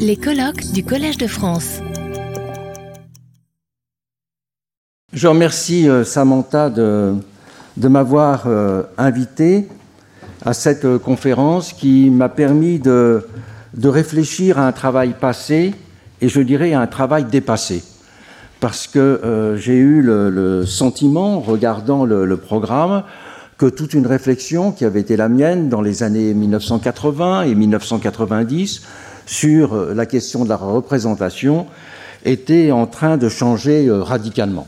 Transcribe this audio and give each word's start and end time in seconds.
Les 0.00 0.16
colloques 0.16 0.72
du 0.72 0.84
Collège 0.84 1.18
de 1.18 1.28
France. 1.28 1.78
Je 5.12 5.28
remercie 5.28 5.88
euh, 5.88 6.02
Samantha 6.02 6.68
de, 6.68 7.14
m'avoir 7.80 8.44
euh, 8.46 8.82
invité 8.98 9.68
à 10.44 10.52
cette 10.52 10.84
euh, 10.84 10.98
conférence 10.98 11.72
qui 11.72 12.10
m'a 12.10 12.28
permis 12.28 12.80
de, 12.80 13.24
de 13.74 13.88
réfléchir 13.88 14.58
à 14.58 14.66
un 14.66 14.72
travail 14.72 15.14
passé 15.18 15.74
et 16.20 16.28
je 16.28 16.40
dirais 16.40 16.72
à 16.72 16.80
un 16.80 16.88
travail 16.88 17.24
dépassé. 17.24 17.84
Parce 18.58 18.88
que 18.88 19.54
j'ai 19.58 19.76
eu 19.76 20.02
le, 20.02 20.64
sentiment, 20.66 21.40
regardant 21.40 22.04
le, 22.04 22.24
le, 22.24 22.36
programme, 22.36 23.04
que 23.58 23.66
toute 23.66 23.92
une 23.94 24.06
réflexion 24.06 24.72
qui 24.72 24.84
avait 24.86 25.00
été 25.00 25.16
la 25.16 25.28
mienne 25.28 25.68
dans 25.68 25.82
les 25.82 26.02
années 26.02 26.32
1980 26.32 27.42
et 27.42 27.54
1990 27.54 28.82
sur 29.26 29.94
la 29.94 30.06
question 30.06 30.44
de 30.44 30.48
la 30.48 30.56
représentation 30.56 31.66
était 32.24 32.70
en 32.70 32.86
train 32.86 33.16
de 33.16 33.28
changer 33.28 33.88
radicalement 33.90 34.66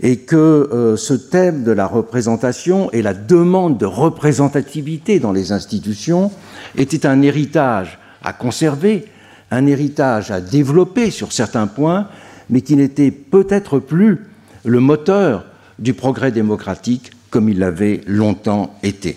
et 0.00 0.18
que 0.18 0.36
euh, 0.36 0.96
ce 0.96 1.14
thème 1.14 1.64
de 1.64 1.72
la 1.72 1.86
représentation 1.86 2.90
et 2.92 3.02
la 3.02 3.14
demande 3.14 3.78
de 3.78 3.86
représentativité 3.86 5.18
dans 5.18 5.32
les 5.32 5.52
institutions 5.52 6.30
était 6.76 7.06
un 7.06 7.22
héritage 7.22 7.98
à 8.22 8.32
conserver, 8.32 9.06
un 9.50 9.66
héritage 9.66 10.30
à 10.30 10.40
développer 10.40 11.10
sur 11.10 11.32
certains 11.32 11.66
points, 11.66 12.08
mais 12.50 12.60
qui 12.60 12.76
n'était 12.76 13.10
peut-être 13.10 13.78
plus 13.78 14.26
le 14.64 14.80
moteur 14.80 15.44
du 15.78 15.94
progrès 15.94 16.32
démocratique 16.32 17.10
comme 17.30 17.48
il 17.48 17.58
l'avait 17.58 18.00
longtemps 18.06 18.74
été. 18.82 19.16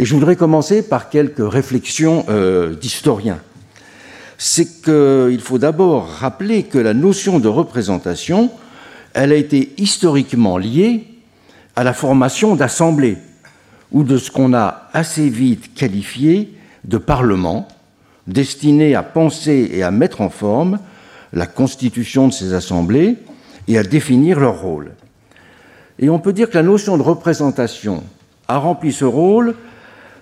Et 0.00 0.06
je 0.06 0.14
voudrais 0.14 0.34
commencer 0.34 0.80
par 0.80 1.10
quelques 1.10 1.46
réflexions 1.46 2.24
euh, 2.30 2.74
d'historiens. 2.74 3.38
C'est 4.38 4.80
qu'il 4.82 5.40
faut 5.42 5.58
d'abord 5.58 6.08
rappeler 6.08 6.62
que 6.62 6.78
la 6.78 6.94
notion 6.94 7.38
de 7.38 7.48
représentation 7.48 8.50
elle 9.12 9.30
a 9.30 9.36
été 9.36 9.74
historiquement 9.76 10.56
liée 10.56 11.04
à 11.76 11.84
la 11.84 11.92
formation 11.92 12.56
d'assemblées 12.56 13.18
ou 13.92 14.02
de 14.02 14.16
ce 14.16 14.30
qu'on 14.30 14.54
a 14.54 14.88
assez 14.94 15.28
vite 15.28 15.74
qualifié 15.74 16.54
de 16.84 16.96
parlement, 16.96 17.68
destiné 18.26 18.94
à 18.94 19.02
penser 19.02 19.70
et 19.70 19.82
à 19.82 19.90
mettre 19.90 20.22
en 20.22 20.30
forme 20.30 20.78
la 21.34 21.46
constitution 21.46 22.28
de 22.28 22.32
ces 22.32 22.54
assemblées 22.54 23.18
et 23.68 23.76
à 23.76 23.82
définir 23.82 24.40
leur 24.40 24.62
rôle. 24.62 24.92
Et 25.98 26.08
on 26.08 26.20
peut 26.20 26.32
dire 26.32 26.48
que 26.48 26.56
la 26.56 26.62
notion 26.62 26.96
de 26.96 27.02
représentation 27.02 28.02
a 28.48 28.56
rempli 28.56 28.94
ce 28.94 29.04
rôle 29.04 29.54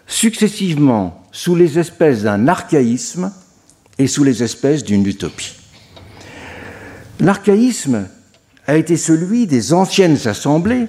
successivement 0.09 1.23
sous 1.31 1.55
les 1.55 1.79
espèces 1.79 2.23
d'un 2.23 2.49
archaïsme 2.49 3.31
et 3.99 4.09
sous 4.09 4.25
les 4.25 4.43
espèces 4.43 4.83
d'une 4.83 5.07
utopie. 5.07 5.55
L'archaïsme 7.21 8.09
a 8.67 8.77
été 8.77 8.97
celui 8.97 9.47
des 9.47 9.73
anciennes 9.73 10.19
assemblées 10.27 10.87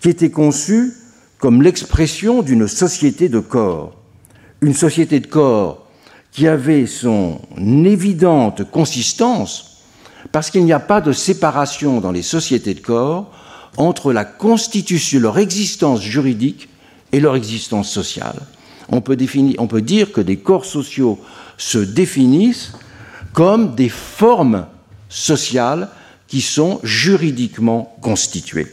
qui 0.00 0.08
étaient 0.08 0.30
conçues 0.30 0.94
comme 1.38 1.62
l'expression 1.62 2.42
d'une 2.42 2.68
société 2.68 3.28
de 3.28 3.40
corps. 3.40 3.94
Une 4.60 4.74
société 4.74 5.20
de 5.20 5.26
corps 5.26 5.86
qui 6.32 6.46
avait 6.46 6.86
son 6.86 7.40
évidente 7.84 8.70
consistance 8.70 9.82
parce 10.32 10.50
qu'il 10.50 10.64
n'y 10.64 10.72
a 10.72 10.80
pas 10.80 11.00
de 11.00 11.12
séparation 11.12 12.00
dans 12.00 12.12
les 12.12 12.22
sociétés 12.22 12.74
de 12.74 12.80
corps 12.80 13.32
entre 13.76 14.12
la 14.12 14.24
constitution, 14.24 15.20
leur 15.20 15.38
existence 15.38 16.02
juridique 16.02 16.68
et 17.12 17.20
leur 17.20 17.36
existence 17.36 17.90
sociale. 17.90 18.40
On 18.90 19.00
peut, 19.00 19.16
définir, 19.16 19.56
on 19.58 19.66
peut 19.66 19.82
dire 19.82 20.12
que 20.12 20.20
des 20.20 20.38
corps 20.38 20.64
sociaux 20.64 21.18
se 21.56 21.78
définissent 21.78 22.72
comme 23.32 23.74
des 23.74 23.88
formes 23.88 24.66
sociales 25.08 25.88
qui 26.26 26.40
sont 26.40 26.80
juridiquement 26.82 27.96
constitués. 28.00 28.66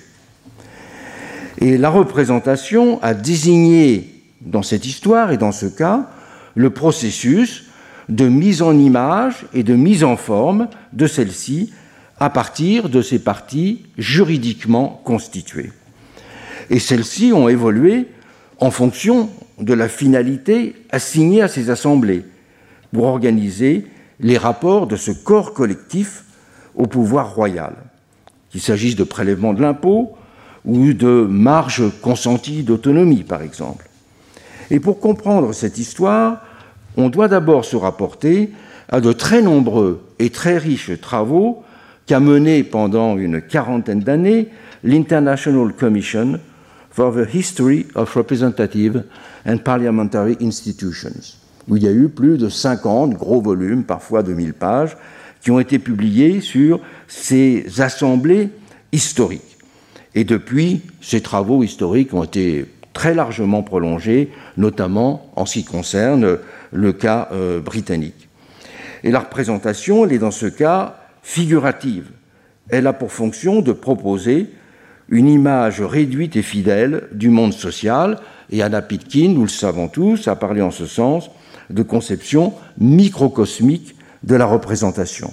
Et 1.60 1.78
la 1.78 1.90
représentation 1.90 3.02
a 3.02 3.14
désigné 3.14 4.24
dans 4.42 4.64
cette 4.64 4.86
histoire 4.86 5.32
et 5.32 5.38
dans 5.38 5.52
ce 5.52 5.66
cas 5.66 6.10
le 6.54 6.70
processus 6.70 7.66
de 8.10 8.28
mise 8.28 8.62
en 8.62 8.78
image 8.78 9.46
et 9.54 9.64
de 9.64 9.76
mise 9.76 10.04
en 10.04 10.18
forme 10.18 10.68
de 10.94 11.08
celle-ci 11.08 11.72
à 12.20 12.30
partir 12.30 12.90
de 12.90 13.02
ces 13.02 13.20
parties 13.20 13.84
juridiquement 13.98 15.02
constituées. 15.04 15.72
Et 16.70 16.80
celles-ci 16.80 17.34
ont 17.34 17.50
évolué 17.50 18.08
en 18.66 18.72
fonction 18.72 19.30
de 19.60 19.76
la 19.76 19.88
finalité 19.88 20.74
assignée 20.90 21.44
à 21.44 21.48
ces 21.48 21.70
assemblées 21.70 22.26
pour 22.92 23.04
organiser 23.04 23.86
les 24.20 24.40
rapports 24.40 24.88
de 24.88 24.96
ce 24.96 25.12
corps 25.12 25.54
collectif 25.54 26.24
au 26.74 26.88
pouvoir 26.88 27.36
royal, 27.36 27.76
qu'il 28.50 28.62
s'agisse 28.62 28.96
de 28.96 29.04
prélèvement 29.04 29.54
de 29.54 29.62
l'impôt 29.62 30.14
ou 30.66 30.94
de 30.94 31.28
marge 31.30 31.84
consentie 32.02 32.64
d'autonomie, 32.64 33.22
par 33.22 33.44
exemple. 33.44 33.88
Et 34.72 34.80
pour 34.80 35.00
comprendre 35.00 35.54
cette 35.54 35.78
histoire, 35.78 36.42
on 36.98 37.10
doit 37.10 37.28
d'abord 37.28 37.66
se 37.66 37.76
rapporter 37.76 38.50
à 38.90 39.00
de 39.00 39.14
très 39.14 39.44
nombreux 39.44 40.02
et 40.18 40.32
très 40.32 40.58
riches 40.58 41.00
travaux 41.00 41.64
qu'a 42.08 42.20
menés 42.20 42.64
pendant 42.64 43.16
une 43.16 43.44
quarantaine 43.44 44.00
d'années 44.00 44.48
l'International 44.84 45.72
Commission 45.74 46.40
for 46.96 47.12
the 47.14 47.26
History 47.26 47.88
of 47.96 48.16
Representative 48.16 49.04
and 49.46 49.58
Parliamentary 49.58 50.38
Institutions, 50.40 51.38
où 51.68 51.76
il 51.76 51.84
y 51.84 51.88
a 51.88 51.92
eu 51.92 52.08
plus 52.08 52.38
de 52.38 52.48
50 52.48 53.16
gros 53.16 53.42
volumes, 53.42 53.84
parfois 53.84 54.24
de 54.24 54.34
1000 54.34 54.54
pages, 54.54 54.96
qui 55.42 55.52
ont 55.52 55.60
été 55.60 55.78
publiés 55.78 56.40
sur 56.40 56.80
ces 57.10 57.66
assemblées 57.82 58.50
historiques. 58.94 59.58
Et 60.16 60.24
depuis, 60.24 60.84
ces 61.02 61.20
travaux 61.20 61.64
historiques 61.64 62.14
ont 62.14 62.24
été 62.24 62.66
très 62.94 63.14
largement 63.14 63.62
prolongés, 63.62 64.32
notamment 64.56 65.30
en 65.36 65.46
ce 65.46 65.56
qui 65.56 65.66
concerne 65.66 66.38
le 66.72 66.94
cas 66.94 67.28
euh, 67.34 67.60
britannique. 67.60 68.30
Et 69.04 69.12
la 69.12 69.20
représentation, 69.20 70.06
elle 70.06 70.14
est 70.14 70.20
dans 70.20 70.32
ce 70.32 70.46
cas 70.46 70.96
figurative. 71.22 72.08
Elle 72.70 72.88
a 72.88 72.94
pour 72.94 73.12
fonction 73.12 73.62
de 73.62 73.74
proposer 73.74 74.50
une 75.10 75.28
image 75.28 75.82
réduite 75.82 76.36
et 76.36 76.42
fidèle 76.42 77.04
du 77.12 77.30
monde 77.30 77.54
social, 77.54 78.20
et 78.52 78.62
Anna 78.62 78.82
Pitkin, 78.82 79.30
nous 79.30 79.44
le 79.44 79.48
savons 79.48 79.88
tous, 79.88 80.28
a 80.28 80.36
parlé 80.36 80.62
en 80.62 80.72
ce 80.72 80.86
sens 80.86 81.30
de 81.70 81.84
conception 81.84 82.54
microcosmique 82.78 83.96
de 84.24 84.36
la 84.36 84.46
représentation. 84.46 85.32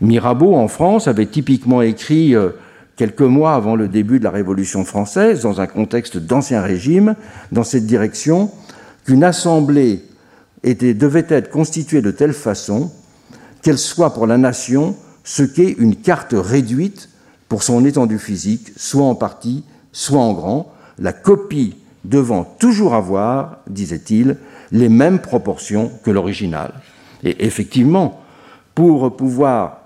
Mirabeau, 0.00 0.54
en 0.54 0.68
France, 0.68 1.08
avait 1.08 1.26
typiquement 1.26 1.82
écrit 1.82 2.34
euh, 2.34 2.50
quelques 2.96 3.20
mois 3.20 3.54
avant 3.54 3.76
le 3.76 3.88
début 3.88 4.18
de 4.18 4.24
la 4.24 4.30
Révolution 4.30 4.84
française, 4.84 5.42
dans 5.42 5.60
un 5.60 5.66
contexte 5.66 6.18
d'ancien 6.18 6.62
régime, 6.62 7.14
dans 7.52 7.64
cette 7.64 7.86
direction, 7.86 8.50
qu'une 9.04 9.24
assemblée 9.24 10.02
devait 10.64 11.26
être 11.28 11.50
constituée 11.50 12.02
de 12.02 12.10
telle 12.10 12.32
façon 12.32 12.90
qu'elle 13.62 13.78
soit 13.78 14.12
pour 14.12 14.26
la 14.26 14.38
nation 14.38 14.96
ce 15.24 15.42
qu'est 15.42 15.76
une 15.78 15.96
carte 15.96 16.34
réduite 16.36 17.08
pour 17.48 17.62
son 17.62 17.84
étendue 17.84 18.18
physique, 18.18 18.72
soit 18.76 19.04
en 19.04 19.14
partie, 19.14 19.64
soit 19.92 20.20
en 20.20 20.32
grand, 20.32 20.72
la 20.98 21.12
copie 21.12 21.76
devant 22.04 22.44
toujours 22.44 22.94
avoir, 22.94 23.58
disait-il, 23.68 24.36
les 24.70 24.88
mêmes 24.88 25.20
proportions 25.20 25.90
que 26.04 26.10
l'original. 26.10 26.74
Et 27.24 27.44
effectivement, 27.44 28.20
pour 28.74 29.16
pouvoir 29.16 29.80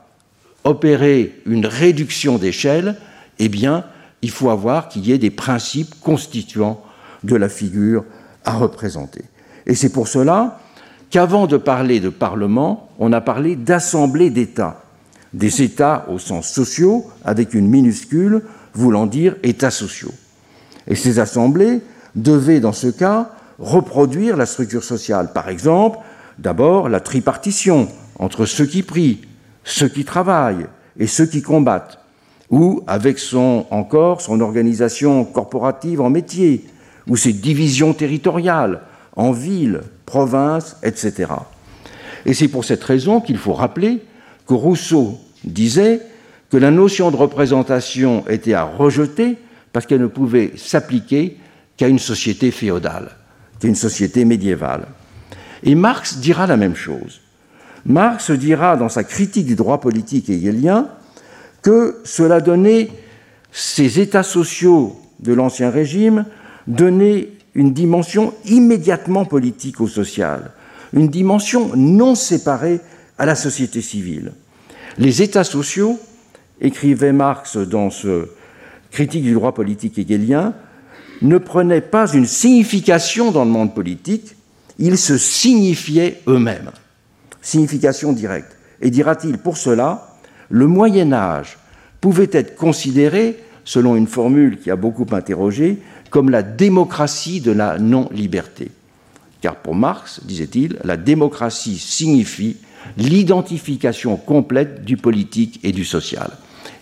opérer 0.65 1.41
une 1.47 1.67
réduction 1.67 2.39
d'échelle, 2.39 2.97
eh 3.39 3.49
bien, 3.49 3.85
il 4.23 4.31
faut 4.31 4.51
avoir 4.51 4.89
qu'il 4.89 5.07
y 5.07 5.13
ait 5.13 5.19
des 5.19 5.31
principes 5.31 5.95
constituants 6.01 6.81
de 7.25 7.37
la 7.37 7.49
figure 7.49 8.05
à 8.45 8.55
représenter. 8.55 9.25
Et 9.67 9.75
c'est 9.75 9.93
pour 9.93 10.09
cela 10.09 10.61
qu'avant 11.11 11.47
de 11.47 11.57
parler 11.57 12.01
de 12.01 12.09
Parlement, 12.09 12.89
on 12.99 13.13
a 13.13 13.21
parlé 13.21 13.57
d'assemblée 13.57 14.31
d'États, 14.31 14.82
des 15.35 15.63
États 15.63 16.07
au 16.09 16.19
sens 16.19 16.49
sociaux, 16.49 17.07
avec 17.25 17.55
une 17.55 17.69
minuscule 17.69 18.43
voulant 18.75 19.07
dire 19.07 19.37
États 19.43 19.71
sociaux. 19.71 20.13
Et 20.87 20.95
ces 20.95 21.19
assemblées 21.19 21.81
devaient, 22.15 22.61
dans 22.61 22.73
ce 22.73 22.89
cas, 22.89 23.31
reproduire 23.59 24.37
la 24.37 24.47
structure 24.47 24.85
sociale. 24.85 25.33
Par 25.33 25.49
exemple, 25.49 25.99
d'abord 26.39 26.89
la 26.89 27.01
tripartition 27.01 27.89
entre 28.19 28.47
ceux 28.47 28.67
qui 28.67 28.83
prient, 28.83 29.21
ceux 29.65 29.89
qui 29.89 30.05
travaillent 30.05 30.67
et 30.99 31.07
ceux 31.07 31.27
qui 31.27 31.43
combattent, 31.43 31.99
ou 32.51 32.83
avec 32.87 33.19
son, 33.19 33.67
encore 33.71 34.21
son 34.21 34.41
organisation 34.41 35.25
corporative 35.25 36.01
en 36.01 36.11
métier, 36.11 36.67
ou 37.09 37.17
ses 37.17 37.33
divisions 37.33 37.95
territoriales 37.95 38.83
en 39.17 39.33
villes, 39.33 39.81
provinces, 40.07 40.77
etc. 40.83 41.33
Et 42.27 42.35
c'est 42.35 42.49
pour 42.49 42.65
cette 42.65 42.85
raison 42.85 43.21
qu'il 43.21 43.39
faut 43.39 43.55
rappeler 43.55 44.03
que 44.47 44.55
Rousseau 44.55 45.19
disait 45.45 46.01
que 46.51 46.57
la 46.57 46.71
notion 46.71 47.11
de 47.11 47.17
représentation 47.17 48.25
était 48.29 48.55
à 48.55 48.65
rejeter 48.65 49.39
parce 49.73 49.87
qu'elle 49.87 50.03
ne 50.03 50.07
pouvait 50.07 50.53
s'appliquer 50.57 51.39
qu'à 51.77 51.89
une 51.89 51.99
société 51.99 52.51
féodale, 52.51 53.11
qu'à 53.59 53.69
une 53.69 53.75
société 53.75 54.25
médiévale. 54.25 54.87
Et 55.63 55.75
Marx 55.75 56.19
dira 56.19 56.47
la 56.47 56.57
même 56.57 56.77
chose. 56.77 57.21
Marx 57.87 58.31
dira 58.31 58.77
dans 58.77 58.89
sa 58.89 59.05
critique 59.05 59.47
du 59.47 59.55
droit 59.55 59.81
politique 59.81 60.29
hegelien 60.29 60.89
que 61.63 62.01
cela 62.05 62.41
donnait, 62.41 62.91
ces 63.53 64.01
états 64.01 64.23
sociaux 64.23 65.01
de 65.21 65.33
l'Ancien 65.33 65.71
Régime 65.71 66.25
une 67.55 67.73
dimension 67.73 68.35
immédiatement 68.47 69.25
politique 69.25 69.81
au 69.81 69.87
social, 69.87 70.51
une 70.93 71.09
dimension 71.09 71.71
non 71.77 72.15
séparée 72.15 72.81
à 73.19 73.27
la 73.27 73.35
société 73.35 73.81
civile. 73.81 74.33
Les 74.99 75.23
états 75.23 75.45
sociaux, 75.45 75.99
écrivait 76.61 77.13
Marx 77.13 77.57
dans 77.57 77.91
ce 77.91 78.29
critique 78.91 79.25
du 79.25 79.35
droit 79.35 79.53
politique 79.53 79.99
hegelien, 79.99 80.55
ne 81.23 81.39
prenaient 81.39 81.81
pas 81.81 82.13
une 82.13 82.27
signification 82.27 83.31
dans 83.31 83.45
le 83.45 83.51
monde 83.51 83.75
politique, 83.75 84.35
ils 84.79 84.99
se 84.99 85.17
signifiaient 85.19 86.21
eux-mêmes. 86.27 86.71
Signification 87.41 88.13
directe. 88.13 88.57
Et 88.81 88.91
dira-t-il, 88.91 89.39
pour 89.39 89.57
cela, 89.57 90.17
le 90.49 90.67
Moyen 90.67 91.13
Âge 91.13 91.59
pouvait 92.01 92.31
être 92.33 92.57
considéré, 92.57 93.39
selon 93.65 93.95
une 93.95 94.09
formule 94.09 94.59
qui 94.59 94.71
a 94.71 94.77
beaucoup 94.77 95.07
interrogé, 95.13 95.79
comme 96.11 96.31
la 96.31 96.43
démocratie 96.43 97.41
de 97.41 97.53
la 97.53 97.79
non-liberté. 97.79 98.71
Car 99.41 99.57
pour 99.57 99.75
Marx, 99.75 100.21
disait-il, 100.25 100.79
la 100.85 100.97
démocratie 100.97 101.79
signifie 101.79 102.57
l'identification 102.97 104.17
complète 104.17 104.85
du 104.85 104.97
politique 104.97 105.61
et 105.63 105.73
du 105.73 105.85
social. 105.85 106.31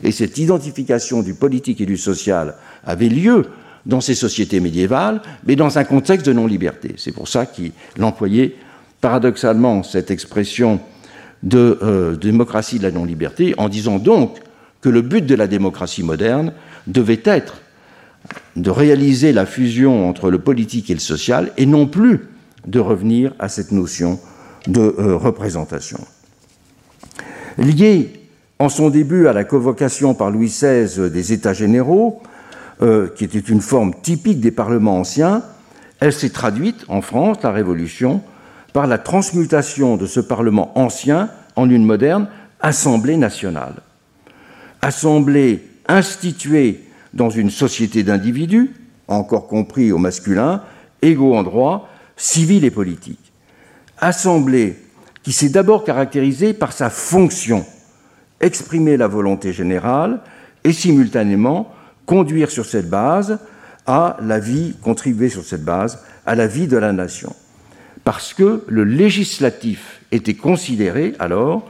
Et 0.03 0.13
cette 0.13 0.39
identification 0.39 1.23
du 1.23 1.35
politique 1.35 1.81
et 1.81 1.87
du 1.87 1.97
social 1.97 2.55
avait 2.85 3.09
lieu 3.09 3.47
dans 3.87 4.01
ces 4.01 4.15
sociétés 4.15 4.61
médiévales, 4.61 5.23
mais 5.47 5.57
dans 5.57 5.79
un 5.79 5.85
contexte 5.85 6.27
de 6.27 6.33
non-liberté. 6.33 6.95
C'est 6.97 7.13
pour 7.13 7.29
ça 7.29 7.47
qu'il 7.47 7.73
employait 8.01 8.57
paradoxalement 9.01 9.83
cette 9.83 10.11
expression 10.11 10.81
de 11.43 11.79
euh, 11.83 12.17
démocratie 12.17 12.79
de 12.79 12.83
la 12.83 12.91
non-liberté, 12.91 13.55
en 13.57 13.69
disant 13.69 13.99
donc 13.99 14.39
que 14.83 14.89
le 14.89 15.03
but 15.03 15.25
de 15.25 15.35
la 15.35 15.47
démocratie 15.47 16.03
moderne 16.03 16.53
devait 16.87 17.23
être 17.25 17.63
de 18.57 18.71
réaliser 18.71 19.33
la 19.33 19.47
fusion 19.47 20.09
entre 20.09 20.31
le 20.31 20.39
politique 20.39 20.91
et 20.91 20.95
le 20.95 21.01
social, 21.01 21.53
et 21.57 21.65
non 21.65 21.87
plus 21.87 22.29
de 22.67 22.79
revenir 22.79 23.33
à 23.39 23.49
cette 23.49 23.73
notion 23.73 24.21
de 24.67 24.95
euh, 24.99 25.17
représentation. 25.17 26.01
Liée 27.59 28.13
en 28.59 28.69
son 28.69 28.91
début 28.91 29.27
à 29.27 29.33
la 29.33 29.45
convocation 29.45 30.15
par 30.15 30.31
Louis 30.31 30.49
XVI 30.49 31.11
des 31.11 31.33
États 31.33 31.55
généraux, 31.55 32.23
euh, 32.83 33.09
qui 33.09 33.25
était 33.25 33.39
une 33.39 33.61
forme 33.61 33.95
typique 34.03 34.41
des 34.41 34.51
parlements 34.51 34.99
anciens, 34.99 35.43
elle 35.99 36.13
s'est 36.13 36.31
traduite 36.31 36.85
en 36.89 37.03
France, 37.03 37.39
la 37.43 37.53
Révolution, 37.53 38.23
par 38.73 38.87
la 38.87 38.99
transmutation 38.99 39.97
de 39.97 40.07
ce 40.07 40.21
Parlement 40.21 40.79
ancien 40.79 41.31
en 41.57 41.69
une 41.69 41.85
moderne 41.85 42.29
Assemblée 42.61 43.17
nationale. 43.17 43.75
Assemblée 44.83 45.65
instituée 45.89 46.85
dans 47.15 47.31
une 47.31 47.51
société 47.51 48.03
d'individus, 48.03 48.71
encore 49.09 49.49
compris 49.49 49.91
au 49.93 49.99
masculin, 49.99 50.63
égaux 51.03 51.35
en 51.35 51.43
droit, 51.43 51.89
civil 52.17 52.65
et 52.65 52.71
politique 52.71 53.30
assemblée 54.01 54.77
qui 55.23 55.33
s'est 55.33 55.49
d'abord 55.49 55.85
caractérisée 55.85 56.53
par 56.53 56.73
sa 56.73 56.91
fonction, 56.91 57.65
exprimer 58.41 58.97
la 58.97 59.07
volonté 59.07 59.53
générale 59.53 60.21
et 60.65 60.73
simultanément 60.73 61.73
conduire 62.07 62.51
sur 62.51 62.67
cette 62.67 62.91
base 62.91 63.39
à 63.87 64.17
la 64.23 64.39
vie, 64.39 64.75
contribuer 64.83 65.29
sur 65.29 65.45
cette 65.45 65.65
base 65.65 66.03
à 66.27 66.35
la 66.35 66.47
vie 66.47 66.67
de 66.67 66.77
la 66.77 66.93
nation. 66.93 67.35
Parce 68.05 68.35
que 68.35 68.65
le 68.67 68.85
législatif 68.85 70.01
était 70.11 70.35
considéré 70.35 71.15
alors 71.19 71.69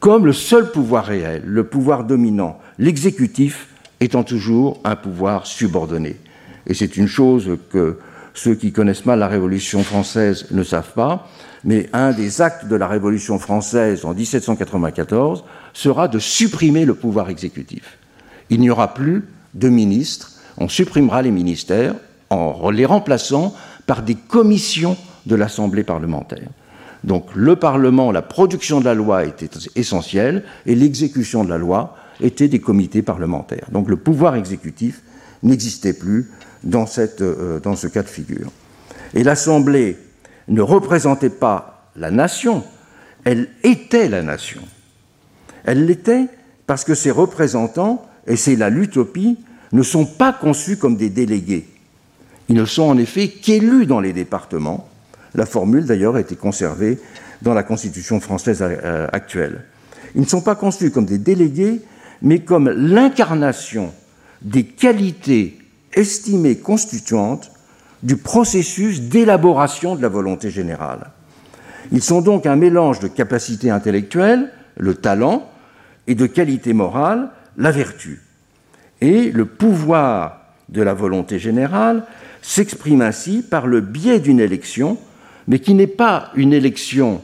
comme 0.00 0.26
le 0.26 0.32
seul 0.32 0.70
pouvoir 0.70 1.06
réel, 1.06 1.42
le 1.44 1.64
pouvoir 1.64 2.04
dominant, 2.04 2.58
l'exécutif 2.78 3.68
étant 4.00 4.22
toujours 4.22 4.80
un 4.84 4.94
pouvoir 4.94 5.46
subordonné. 5.46 6.16
Et 6.66 6.74
c'est 6.74 6.96
une 6.96 7.08
chose 7.08 7.58
que 7.72 7.98
ceux 8.34 8.54
qui 8.54 8.70
connaissent 8.70 9.06
mal 9.06 9.18
la 9.18 9.26
Révolution 9.26 9.82
française 9.82 10.46
ne 10.52 10.62
savent 10.62 10.92
pas, 10.92 11.28
mais 11.64 11.88
un 11.92 12.12
des 12.12 12.40
actes 12.40 12.66
de 12.66 12.76
la 12.76 12.86
Révolution 12.86 13.38
française 13.38 14.04
en 14.04 14.14
1794 14.14 15.44
sera 15.72 16.08
de 16.08 16.18
supprimer 16.18 16.84
le 16.84 16.94
pouvoir 16.94 17.30
exécutif. 17.30 17.98
Il 18.50 18.60
n'y 18.60 18.70
aura 18.70 18.94
plus 18.94 19.24
de 19.54 19.68
ministres, 19.68 20.32
on 20.56 20.68
supprimera 20.68 21.22
les 21.22 21.30
ministères 21.30 21.94
en 22.30 22.70
les 22.70 22.84
remplaçant 22.84 23.54
par 23.86 24.02
des 24.02 24.14
commissions 24.14 24.96
de 25.26 25.34
l'Assemblée 25.34 25.84
parlementaire. 25.84 26.48
Donc 27.04 27.34
le 27.34 27.56
Parlement, 27.56 28.10
la 28.12 28.22
production 28.22 28.80
de 28.80 28.84
la 28.84 28.94
loi 28.94 29.24
était 29.24 29.50
essentielle 29.76 30.44
et 30.66 30.74
l'exécution 30.74 31.44
de 31.44 31.50
la 31.50 31.58
loi 31.58 31.96
était 32.20 32.48
des 32.48 32.60
comités 32.60 33.02
parlementaires. 33.02 33.68
Donc 33.70 33.88
le 33.88 33.96
pouvoir 33.96 34.34
exécutif 34.34 35.02
n'existait 35.42 35.92
plus 35.92 36.30
dans, 36.64 36.86
cette, 36.86 37.22
euh, 37.22 37.60
dans 37.60 37.76
ce 37.76 37.86
cas 37.86 38.02
de 38.02 38.08
figure. 38.08 38.50
Et 39.14 39.22
l'Assemblée 39.22 39.96
ne 40.48 40.62
représentait 40.62 41.30
pas 41.30 41.90
la 41.96 42.10
nation, 42.10 42.64
elle 43.24 43.48
était 43.62 44.08
la 44.08 44.22
nation. 44.22 44.62
Elle 45.64 45.86
l'était 45.86 46.26
parce 46.66 46.84
que 46.84 46.94
ses 46.94 47.10
représentants, 47.10 48.06
et 48.26 48.36
c'est 48.36 48.56
là 48.56 48.70
l'utopie, 48.70 49.38
ne 49.72 49.82
sont 49.82 50.06
pas 50.06 50.32
conçus 50.32 50.76
comme 50.76 50.96
des 50.96 51.10
délégués. 51.10 51.66
Ils 52.48 52.56
ne 52.56 52.64
sont 52.64 52.84
en 52.84 52.96
effet 52.96 53.28
qu'élus 53.28 53.86
dans 53.86 54.00
les 54.00 54.12
départements. 54.12 54.88
La 55.34 55.46
formule 55.46 55.84
d'ailleurs 55.84 56.16
a 56.16 56.20
été 56.20 56.36
conservée 56.36 56.98
dans 57.42 57.54
la 57.54 57.62
Constitution 57.62 58.20
française 58.20 58.58
euh, 58.62 59.06
actuelle. 59.12 59.64
Ils 60.14 60.22
ne 60.22 60.26
sont 60.26 60.40
pas 60.40 60.54
conçus 60.54 60.90
comme 60.90 61.04
des 61.04 61.18
délégués, 61.18 61.82
mais 62.22 62.40
comme 62.40 62.70
l'incarnation 62.70 63.92
des 64.42 64.64
qualités 64.64 65.58
estimées 65.92 66.56
constituantes 66.56 67.50
du 68.02 68.16
processus 68.16 69.02
d'élaboration 69.02 69.96
de 69.96 70.02
la 70.02 70.08
volonté 70.08 70.50
générale. 70.50 71.10
Ils 71.90 72.02
sont 72.02 72.20
donc 72.20 72.46
un 72.46 72.56
mélange 72.56 73.00
de 73.00 73.08
capacité 73.08 73.70
intellectuelle, 73.70 74.50
le 74.76 74.94
talent, 74.94 75.50
et 76.06 76.14
de 76.14 76.26
qualité 76.26 76.72
morale, 76.72 77.30
la 77.56 77.70
vertu. 77.70 78.22
Et 79.00 79.30
le 79.30 79.44
pouvoir 79.44 80.40
de 80.68 80.82
la 80.82 80.94
volonté 80.94 81.38
générale 81.38 82.04
s'exprime 82.42 83.02
ainsi 83.02 83.42
par 83.42 83.66
le 83.66 83.80
biais 83.80 84.20
d'une 84.20 84.40
élection, 84.40 84.98
mais 85.46 85.58
qui 85.58 85.74
n'est 85.74 85.86
pas 85.86 86.30
une 86.34 86.52
élection 86.52 87.20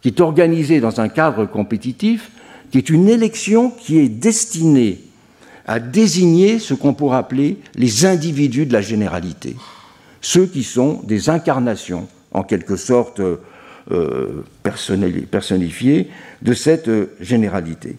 qui 0.00 0.08
est 0.08 0.20
organisée 0.20 0.80
dans 0.80 1.00
un 1.00 1.08
cadre 1.08 1.46
compétitif, 1.46 2.30
qui 2.70 2.78
est 2.78 2.90
une 2.90 3.08
élection 3.08 3.70
qui 3.70 3.98
est 3.98 4.08
destinée 4.08 5.00
à 5.66 5.78
désigner 5.78 6.58
ce 6.58 6.74
qu'on 6.74 6.94
pourrait 6.94 7.18
appeler 7.18 7.58
les 7.76 8.04
individus 8.04 8.66
de 8.66 8.72
la 8.72 8.82
généralité 8.82 9.56
ceux 10.22 10.46
qui 10.46 10.62
sont 10.62 11.00
des 11.04 11.28
incarnations, 11.28 12.08
en 12.30 12.44
quelque 12.44 12.76
sorte 12.76 13.20
euh, 13.90 14.44
personnifiées, 14.62 16.08
de 16.40 16.54
cette 16.54 16.88
euh, 16.88 17.10
généralité. 17.20 17.96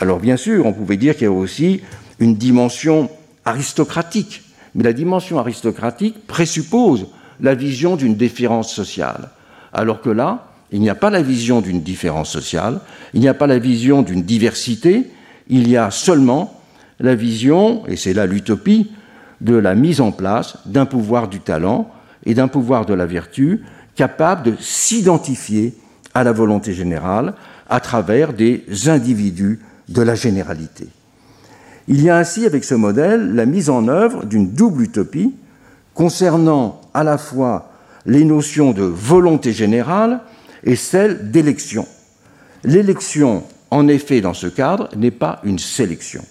Alors 0.00 0.18
bien 0.18 0.36
sûr, 0.36 0.66
on 0.66 0.72
pouvait 0.72 0.96
dire 0.96 1.14
qu'il 1.14 1.22
y 1.22 1.26
a 1.26 1.32
aussi 1.32 1.80
une 2.18 2.34
dimension 2.34 3.08
aristocratique, 3.44 4.42
mais 4.74 4.82
la 4.82 4.92
dimension 4.92 5.38
aristocratique 5.38 6.26
présuppose 6.26 7.06
la 7.40 7.54
vision 7.54 7.96
d'une 7.96 8.16
différence 8.16 8.74
sociale, 8.74 9.30
alors 9.72 10.00
que 10.00 10.10
là, 10.10 10.48
il 10.72 10.80
n'y 10.80 10.90
a 10.90 10.96
pas 10.96 11.10
la 11.10 11.22
vision 11.22 11.60
d'une 11.60 11.82
différence 11.82 12.30
sociale, 12.30 12.80
il 13.12 13.20
n'y 13.20 13.28
a 13.28 13.34
pas 13.34 13.46
la 13.46 13.58
vision 13.58 14.02
d'une 14.02 14.22
diversité, 14.22 15.04
il 15.48 15.68
y 15.68 15.76
a 15.76 15.92
seulement 15.92 16.60
la 16.98 17.14
vision, 17.14 17.86
et 17.86 17.96
c'est 17.96 18.14
là 18.14 18.26
l'utopie, 18.26 18.90
de 19.44 19.54
la 19.54 19.74
mise 19.74 20.00
en 20.00 20.10
place 20.10 20.58
d'un 20.66 20.86
pouvoir 20.86 21.28
du 21.28 21.38
talent 21.38 21.90
et 22.26 22.34
d'un 22.34 22.48
pouvoir 22.48 22.86
de 22.86 22.94
la 22.94 23.06
vertu 23.06 23.62
capable 23.94 24.42
de 24.42 24.54
s'identifier 24.58 25.74
à 26.14 26.24
la 26.24 26.32
volonté 26.32 26.72
générale 26.72 27.34
à 27.68 27.80
travers 27.80 28.32
des 28.32 28.64
individus 28.86 29.60
de 29.88 30.02
la 30.02 30.14
généralité. 30.14 30.88
Il 31.86 32.02
y 32.02 32.08
a 32.08 32.16
ainsi 32.16 32.46
avec 32.46 32.64
ce 32.64 32.74
modèle 32.74 33.34
la 33.34 33.44
mise 33.44 33.68
en 33.68 33.88
œuvre 33.88 34.24
d'une 34.24 34.50
double 34.50 34.84
utopie 34.84 35.34
concernant 35.92 36.80
à 36.94 37.04
la 37.04 37.18
fois 37.18 37.70
les 38.06 38.24
notions 38.24 38.72
de 38.72 38.82
volonté 38.82 39.52
générale 39.52 40.20
et 40.64 40.76
celle 40.76 41.30
d'élection. 41.30 41.86
L'élection, 42.64 43.44
en 43.70 43.88
effet, 43.88 44.22
dans 44.22 44.32
ce 44.32 44.46
cadre, 44.46 44.88
n'est 44.96 45.10
pas 45.10 45.40
une 45.44 45.58
sélection. 45.58 46.24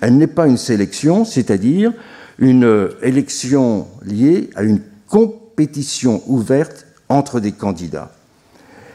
Elle 0.00 0.16
n'est 0.16 0.28
pas 0.28 0.46
une 0.46 0.56
sélection, 0.56 1.24
c'est-à-dire 1.24 1.92
une 2.38 2.90
élection 3.02 3.88
liée 4.04 4.50
à 4.54 4.62
une 4.62 4.80
compétition 5.08 6.22
ouverte 6.26 6.86
entre 7.08 7.40
des 7.40 7.52
candidats. 7.52 8.12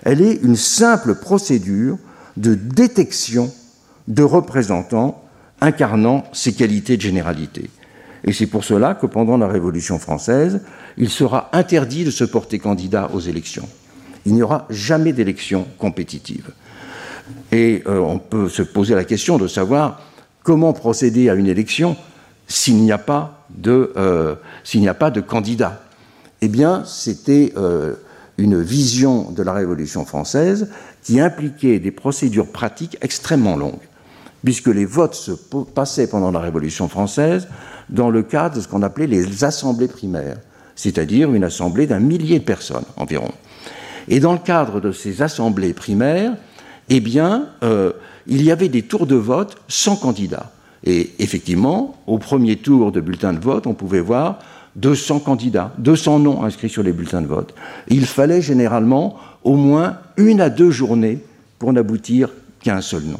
Elle 0.04 0.22
est 0.22 0.36
une 0.44 0.56
simple 0.56 1.16
procédure 1.16 1.98
de 2.38 2.56
détection 2.56 3.52
de 4.08 4.24
représentants 4.24 5.24
incarnant 5.62 6.24
ces 6.34 6.54
qualités 6.54 6.98
de 6.98 7.02
généralité. 7.02 7.70
Et 8.26 8.34
c'est 8.34 8.48
pour 8.48 8.64
cela 8.64 8.96
que 8.96 9.06
pendant 9.06 9.38
la 9.38 9.48
Révolution 9.48 10.00
française, 10.00 10.62
il 10.98 11.10
sera 11.10 11.50
interdit 11.54 12.04
de 12.06 12.12
se 12.12 12.24
porter 12.24 12.60
candidat 12.60 13.10
aux 13.14 13.20
élections. 13.20 13.68
Il 14.26 14.34
n'y 14.34 14.44
aura 14.44 14.66
jamais 14.70 15.14
d'élection 15.14 15.68
compétitive. 15.78 16.52
Et 17.52 17.84
euh, 17.88 18.00
on 18.00 18.20
peut 18.20 18.50
se 18.50 18.62
poser 18.62 18.96
la 18.96 19.04
question 19.04 19.38
de 19.38 19.48
savoir 19.48 20.02
comment 20.44 20.74
procéder 20.74 21.30
à 21.30 21.34
une 21.34 21.48
élection 21.48 21.96
s'il 22.48 22.78
n'y 22.78 22.92
a 22.92 22.98
pas 22.98 23.46
de, 23.50 23.94
euh, 23.98 24.36
candidat. 25.28 25.82
Eh 26.42 26.48
bien, 26.48 26.84
c'était 26.86 27.54
euh, 27.58 27.94
une 28.38 28.62
vision 28.62 29.32
de 29.32 29.44
la 29.44 29.54
Révolution 29.54 30.06
française 30.06 30.70
qui 31.04 31.20
impliquait 31.20 31.80
des 31.80 31.92
procédures 31.92 32.52
pratiques 32.52 32.98
extrêmement 33.02 33.56
longues, 33.56 33.88
puisque 34.44 34.68
les 34.68 34.86
votes 34.86 35.16
se 35.16 35.32
passaient 35.74 36.08
pendant 36.08 36.32
la 36.32 36.40
Révolution 36.40 36.90
française 36.90 37.48
dans 37.90 38.10
le 38.10 38.24
cadre 38.24 38.56
de 38.56 38.62
ce 38.62 38.68
qu'on 38.68 38.82
appelait 38.82 39.08
les 39.08 39.44
assemblées 39.44 39.88
primaires, 39.88 40.38
c'est-à-dire 40.76 41.34
une 41.34 41.44
assemblée 41.44 41.88
d'un 41.88 42.00
millier 42.00 42.40
de 42.40 42.46
personnes 42.46 42.86
environ. 42.98 43.32
Et 44.08 44.20
dans 44.20 44.34
le 44.34 44.40
cadre 44.40 44.82
de 44.82 44.92
ces 44.92 45.22
assemblées 45.22 45.74
primaires, 45.74 46.34
eh 46.90 47.00
bien, 47.00 47.48
euh, 47.64 47.94
il 48.28 48.42
y 48.42 48.52
avait 48.52 48.70
des 48.70 48.82
tours 48.84 49.08
de 49.08 49.16
vote 49.16 49.56
sans 49.68 49.96
candidat. 49.96 50.52
Et 50.86 51.12
effectivement, 51.20 51.96
au 52.08 52.18
premier 52.18 52.58
tour 52.58 52.92
de 52.92 53.00
bulletin 53.00 53.34
de 53.34 53.40
vote, 53.40 53.68
on 53.68 53.74
pouvait 53.74 54.02
voir 54.02 54.40
200 54.76 55.20
candidats, 55.20 55.74
200 55.78 56.20
noms 56.20 56.44
inscrits 56.44 56.70
sur 56.70 56.84
les 56.84 56.92
bulletins 56.92 57.22
de 57.22 57.28
vote. 57.28 57.54
Il 57.88 58.06
fallait 58.06 58.42
généralement 58.42 59.18
au 59.44 59.56
moins 59.56 59.98
une 60.18 60.42
à 60.42 60.50
deux 60.50 60.72
journées 60.72 61.20
pour 61.60 61.72
n'aboutir 61.72 62.30
qu'à 62.62 62.76
un 62.76 62.82
seul 62.82 63.04
nom. 63.04 63.20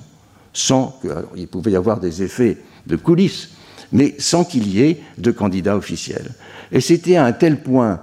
Sans 0.52 1.00
que, 1.02 1.08
il 1.36 1.48
pouvait 1.48 1.72
y 1.72 1.76
avoir 1.76 2.00
des 2.00 2.24
effets 2.24 2.58
de 2.86 2.96
coulisses, 2.96 3.52
mais 3.92 4.16
sans 4.18 4.44
qu'il 4.44 4.68
y 4.68 4.82
ait 4.82 5.02
de 5.18 5.32
candidats 5.32 5.78
officiels. 5.78 6.32
Et 6.72 6.82
c'était 6.82 7.16
à 7.16 7.26
un 7.26 7.32
tel 7.32 7.62
point 7.62 8.02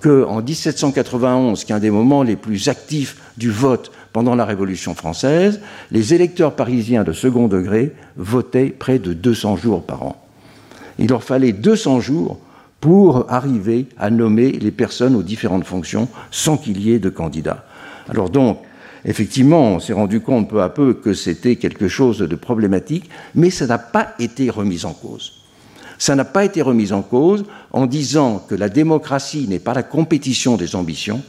qu'en 0.00 0.42
1791, 0.42 1.64
qui 1.64 1.72
est 1.72 1.74
un 1.74 1.80
des 1.80 1.90
moments 1.90 2.22
les 2.22 2.36
plus 2.36 2.68
actifs 2.68 3.16
du 3.36 3.50
vote 3.50 3.90
pendant 4.12 4.34
la 4.34 4.44
Révolution 4.44 4.94
française, 4.94 5.60
les 5.90 6.14
électeurs 6.14 6.54
parisiens 6.54 7.04
de 7.04 7.12
second 7.12 7.48
degré 7.48 7.92
votaient 8.16 8.70
près 8.70 8.98
de 8.98 9.12
200 9.12 9.56
jours 9.56 9.82
par 9.82 10.02
an. 10.02 10.16
Il 10.98 11.08
leur 11.08 11.22
fallait 11.22 11.52
200 11.52 12.00
jours 12.00 12.38
pour 12.80 13.30
arriver 13.30 13.86
à 13.98 14.10
nommer 14.10 14.52
les 14.52 14.70
personnes 14.70 15.16
aux 15.16 15.22
différentes 15.22 15.64
fonctions 15.64 16.08
sans 16.30 16.56
qu'il 16.56 16.80
y 16.80 16.92
ait 16.92 16.98
de 16.98 17.08
candidats. 17.08 17.64
Alors 18.08 18.30
donc, 18.30 18.58
effectivement, 19.04 19.74
on 19.74 19.80
s'est 19.80 19.92
rendu 19.92 20.20
compte 20.20 20.48
peu 20.48 20.62
à 20.62 20.68
peu 20.68 20.94
que 20.94 21.12
c'était 21.12 21.56
quelque 21.56 21.88
chose 21.88 22.18
de 22.18 22.36
problématique, 22.36 23.10
mais 23.34 23.50
ça 23.50 23.66
n'a 23.66 23.78
pas 23.78 24.14
été 24.18 24.48
remis 24.50 24.84
en 24.84 24.92
cause. 24.92 25.37
Ça 25.98 26.14
n'a 26.14 26.24
pas 26.24 26.44
été 26.44 26.62
remis 26.62 26.92
en 26.92 27.02
cause 27.02 27.44
en 27.72 27.86
disant 27.86 28.44
que 28.48 28.54
la 28.54 28.68
démocratie 28.68 29.48
n'est 29.48 29.58
pas 29.58 29.74
la 29.74 29.82
compétition 29.82 30.56
des 30.56 30.76
ambitions, 30.76 31.22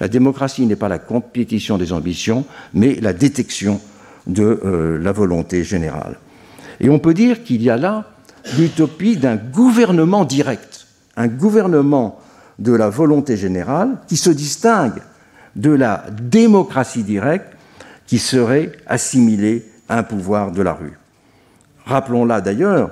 la 0.00 0.08
démocratie 0.08 0.66
n'est 0.66 0.76
pas 0.76 0.88
la 0.88 0.98
compétition 0.98 1.76
des 1.76 1.92
ambitions, 1.92 2.44
mais 2.72 2.94
la 3.00 3.12
détection 3.12 3.80
de 4.26 4.60
euh, 4.64 4.98
la 4.98 5.12
volonté 5.12 5.64
générale. 5.64 6.18
Et 6.80 6.88
on 6.88 6.98
peut 6.98 7.14
dire 7.14 7.42
qu'il 7.42 7.62
y 7.62 7.70
a 7.70 7.76
là 7.76 8.04
l'utopie 8.58 9.16
d'un 9.16 9.36
gouvernement 9.36 10.24
direct, 10.24 10.86
un 11.16 11.26
gouvernement 11.26 12.20
de 12.58 12.72
la 12.72 12.88
volonté 12.88 13.36
générale 13.36 13.98
qui 14.06 14.16
se 14.16 14.30
distingue 14.30 15.02
de 15.56 15.70
la 15.70 16.04
démocratie 16.22 17.02
directe 17.02 17.56
qui 18.06 18.18
serait 18.18 18.72
assimilée 18.86 19.64
à 19.88 19.98
un 19.98 20.02
pouvoir 20.02 20.52
de 20.52 20.62
la 20.62 20.74
rue. 20.74 20.98
Rappelons 21.84 22.24
là 22.24 22.40
d'ailleurs 22.40 22.90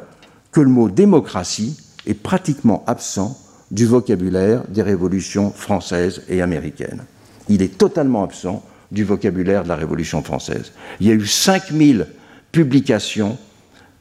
que 0.55 0.61
le 0.61 0.71
mot 0.71 0.89
démocratie 0.89 1.77
est 2.07 2.15
pratiquement 2.15 2.85
absent 2.87 3.37
du 3.71 3.87
vocabulaire 3.87 4.63
des 4.69 4.83
révolutions 4.83 5.51
françaises 5.51 6.23
et 6.29 6.41
américaines. 6.41 7.03
Il 7.49 7.61
est 7.61 7.77
totalement 7.77 8.23
absent 8.23 8.65
du 8.93 9.03
vocabulaire 9.05 9.65
de 9.65 9.69
la 9.69 9.75
Révolution 9.75 10.23
française. 10.23 10.73
Il 11.01 11.09
y 11.09 11.11
a 11.11 11.15
eu 11.15 11.27
5000 11.27 12.07
publications, 12.53 13.37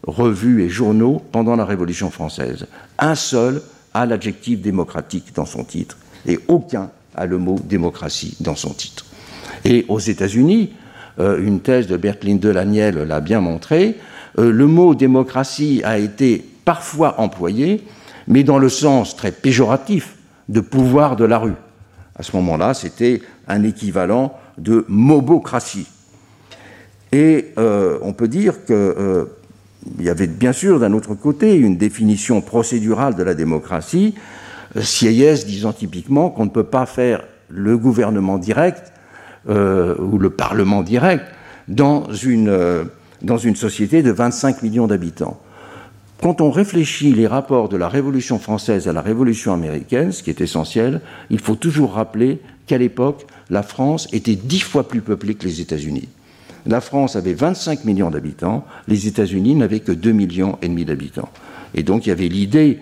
revues 0.05 0.63
et 0.63 0.69
journaux 0.69 1.21
pendant 1.31 1.55
la 1.55 1.65
Révolution 1.65 2.11
française. 2.11 2.67
Un 2.99 3.15
seul 3.15 3.61
a 3.95 4.05
l'adjectif 4.05 4.61
démocratique 4.61 5.33
dans 5.33 5.45
son 5.45 5.63
titre 5.63 5.97
et 6.27 6.39
aucun 6.47 6.91
a 7.15 7.25
le 7.25 7.39
mot 7.39 7.59
démocratie 7.63 8.37
dans 8.41 8.55
son 8.55 8.73
titre. 8.73 9.05
Et 9.65 9.85
aux 9.87 9.99
États-Unis, 9.99 10.73
euh, 11.19 11.43
une 11.43 11.61
thèse 11.61 11.87
de 11.87 11.97
Bertline 11.97 12.39
Delaniel 12.39 12.95
l'a 12.95 13.21
bien 13.21 13.39
montré, 13.39 13.97
le 14.37 14.67
mot 14.67 14.95
démocratie 14.95 15.81
a 15.83 15.97
été 15.97 16.43
parfois 16.65 17.19
employé 17.19 17.83
mais 18.27 18.43
dans 18.43 18.57
le 18.57 18.69
sens 18.69 19.15
très 19.15 19.31
péjoratif 19.31 20.15
de 20.49 20.59
pouvoir 20.59 21.15
de 21.15 21.25
la 21.25 21.37
rue. 21.37 21.55
À 22.15 22.23
ce 22.23 22.35
moment-là, 22.35 22.73
c'était 22.73 23.21
un 23.47 23.63
équivalent 23.63 24.37
de 24.57 24.85
mobocratie. 24.87 25.87
Et 27.11 27.53
euh, 27.57 27.97
on 28.01 28.13
peut 28.13 28.27
dire 28.27 28.65
qu'il 28.65 28.75
euh, 28.75 29.25
y 29.99 30.09
avait 30.09 30.27
bien 30.27 30.53
sûr 30.53 30.79
d'un 30.79 30.93
autre 30.93 31.15
côté 31.15 31.55
une 31.55 31.77
définition 31.77 32.41
procédurale 32.41 33.15
de 33.15 33.23
la 33.23 33.33
démocratie, 33.33 34.15
Sieyès 34.79 35.45
disant 35.45 35.73
typiquement 35.73 36.29
qu'on 36.29 36.45
ne 36.45 36.49
peut 36.49 36.63
pas 36.63 36.85
faire 36.85 37.23
le 37.49 37.77
gouvernement 37.77 38.39
direct 38.39 38.91
euh, 39.49 39.95
ou 39.99 40.17
le 40.17 40.31
parlement 40.31 40.81
direct 40.81 41.25
dans 41.67 42.11
une, 42.11 42.49
dans 43.23 43.37
une 43.37 43.55
société 43.55 44.03
de 44.03 44.11
25 44.11 44.63
millions 44.63 44.87
d'habitants. 44.87 45.39
Quand 46.21 46.39
on 46.39 46.51
réfléchit 46.51 47.13
les 47.13 47.27
rapports 47.27 47.67
de 47.67 47.75
la 47.75 47.89
Révolution 47.89 48.39
française 48.39 48.87
à 48.87 48.93
la 48.93 49.01
Révolution 49.01 49.53
américaine, 49.53 50.11
ce 50.11 50.23
qui 50.23 50.29
est 50.29 50.41
essentiel, 50.41 51.01
il 51.29 51.39
faut 51.39 51.55
toujours 51.55 51.93
rappeler 51.93 52.39
qu'à 52.65 52.77
l'époque, 52.77 53.25
la 53.49 53.63
France 53.63 54.07
était 54.13 54.35
dix 54.35 54.61
fois 54.61 54.87
plus 54.87 55.01
peuplée 55.01 55.35
que 55.35 55.45
les 55.45 55.59
États-Unis. 55.59 56.07
La 56.65 56.79
France 56.79 57.17
avait 57.17 57.33
25 57.33 57.83
millions 57.83 58.09
d'habitants, 58.09 58.65
les 58.87 59.07
États-Unis 59.07 59.55
n'avaient 59.55 59.81
que 59.81 59.91
2 59.91 60.13
millions 60.13 60.57
et 60.61 60.69
demi 60.69 60.85
d'habitants. 60.85 61.29
Et 61.75 61.83
donc 61.83 62.05
il 62.05 62.09
y 62.09 62.13
avait 62.13 62.29
l'idée 62.29 62.79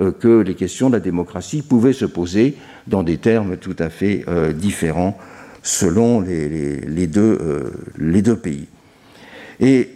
euh, 0.00 0.12
que 0.12 0.40
les 0.40 0.54
questions 0.54 0.88
de 0.88 0.94
la 0.94 1.00
démocratie 1.00 1.62
pouvaient 1.62 1.94
se 1.94 2.04
poser 2.04 2.56
dans 2.86 3.02
des 3.02 3.16
termes 3.16 3.56
tout 3.56 3.76
à 3.78 3.88
fait 3.88 4.24
euh, 4.28 4.52
différents 4.52 5.16
selon 5.62 6.20
les, 6.20 7.08
euh, 7.16 7.70
les 7.96 8.22
deux 8.22 8.36
pays. 8.36 8.66
Et 9.62 9.90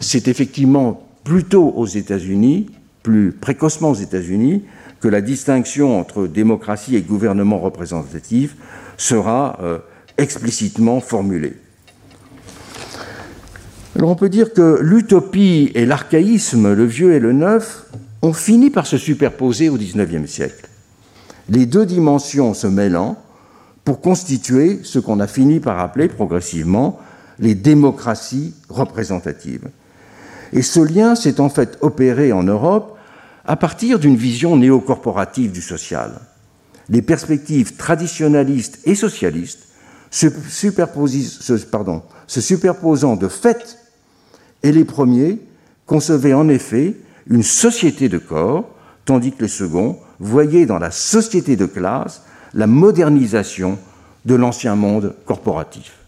c'est 0.00 0.26
effectivement 0.28 1.06
plutôt 1.24 1.70
aux 1.70 1.86
États-Unis, 1.86 2.68
plus 3.04 3.30
précocement 3.32 3.92
aux 3.92 3.94
États-Unis, 3.94 4.64
que 5.00 5.08
la 5.08 5.20
distinction 5.20 5.98
entre 5.98 6.26
démocratie 6.26 6.96
et 6.96 7.00
gouvernement 7.00 7.60
représentatif 7.60 8.56
sera 8.96 9.58
euh, 9.62 9.78
explicitement 10.18 11.00
formulée. 11.00 11.54
Alors 13.96 14.10
on 14.10 14.16
peut 14.16 14.28
dire 14.28 14.52
que 14.52 14.78
l'utopie 14.80 15.70
et 15.74 15.86
l'archaïsme, 15.86 16.72
le 16.72 16.84
vieux 16.84 17.12
et 17.12 17.20
le 17.20 17.32
neuf, 17.32 17.86
ont 18.22 18.32
fini 18.32 18.70
par 18.70 18.86
se 18.86 18.98
superposer 18.98 19.68
au 19.68 19.76
XIXe 19.76 20.28
siècle. 20.28 20.68
Les 21.48 21.66
deux 21.66 21.86
dimensions 21.86 22.54
se 22.54 22.66
mêlant 22.66 23.16
pour 23.84 24.00
constituer 24.00 24.80
ce 24.82 24.98
qu'on 24.98 25.20
a 25.20 25.26
fini 25.26 25.60
par 25.60 25.78
appeler 25.78 26.08
progressivement 26.08 27.00
les 27.38 27.54
démocraties 27.54 28.54
représentatives. 28.68 29.68
Et 30.52 30.62
ce 30.62 30.80
lien 30.80 31.14
s'est 31.14 31.40
en 31.40 31.48
fait 31.48 31.78
opéré 31.80 32.32
en 32.32 32.42
Europe 32.42 32.98
à 33.44 33.56
partir 33.56 33.98
d'une 33.98 34.16
vision 34.16 34.56
néocorporative 34.56 35.52
du 35.52 35.62
social. 35.62 36.20
Les 36.88 37.02
perspectives 37.02 37.76
traditionnalistes 37.76 38.80
et 38.84 38.94
socialistes 38.94 39.68
se, 40.10 40.28
superposant 42.40 43.16
de 43.16 43.28
fait, 43.28 43.78
et 44.62 44.72
les 44.72 44.84
premiers 44.84 45.40
concevaient 45.86 46.34
en 46.34 46.48
effet 46.48 46.96
une 47.26 47.42
société 47.42 48.08
de 48.08 48.18
corps, 48.18 48.68
tandis 49.04 49.32
que 49.32 49.42
les 49.42 49.48
seconds 49.48 49.98
voyaient 50.20 50.66
dans 50.66 50.78
la 50.78 50.90
société 50.90 51.56
de 51.56 51.66
classe 51.66 52.22
la 52.54 52.66
modernisation 52.66 53.78
de 54.24 54.34
l'ancien 54.34 54.76
monde 54.76 55.14
corporatif. 55.24 56.01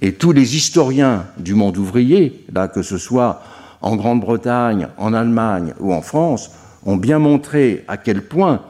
Et 0.00 0.12
tous 0.12 0.32
les 0.32 0.56
historiens 0.56 1.26
du 1.38 1.54
monde 1.54 1.76
ouvrier, 1.76 2.44
là 2.52 2.68
que 2.68 2.82
ce 2.82 2.98
soit 2.98 3.42
en 3.80 3.96
Grande-Bretagne, 3.96 4.88
en 4.96 5.12
Allemagne 5.12 5.74
ou 5.80 5.92
en 5.92 6.02
France 6.02 6.50
ont 6.84 6.96
bien 6.96 7.18
montré 7.18 7.84
à 7.88 7.96
quel 7.96 8.22
point 8.22 8.62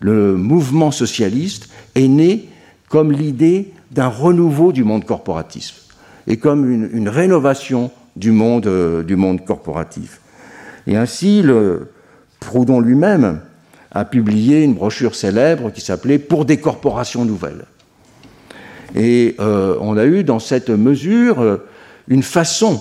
le 0.00 0.36
mouvement 0.36 0.90
socialiste 0.90 1.68
est 1.94 2.08
né 2.08 2.48
comme 2.88 3.12
l'idée 3.12 3.72
d'un 3.90 4.08
renouveau 4.08 4.72
du 4.72 4.84
monde 4.84 5.04
corporatif 5.04 5.82
et 6.26 6.36
comme 6.36 6.70
une, 6.70 7.08
rénovation 7.08 7.90
du 8.16 8.30
monde, 8.30 8.66
euh, 8.66 9.02
du 9.02 9.16
monde 9.16 9.44
corporatif. 9.44 10.20
Et 10.86 10.96
ainsi, 10.96 11.42
le, 11.42 11.90
Proudhon 12.40 12.80
lui-même 12.80 13.40
a 13.90 14.04
publié 14.04 14.62
une 14.62 14.74
brochure 14.74 15.14
célèbre 15.14 15.70
qui 15.70 15.80
s'appelait 15.80 16.18
Pour 16.18 16.44
des 16.44 16.58
corporations 16.58 17.24
nouvelles. 17.24 17.64
Et 18.94 19.36
euh, 19.38 19.76
on 19.80 19.96
a 19.96 20.06
eu 20.06 20.24
dans 20.24 20.38
cette 20.38 20.70
mesure 20.70 21.40
euh, 21.40 21.66
une 22.08 22.22
façon 22.22 22.80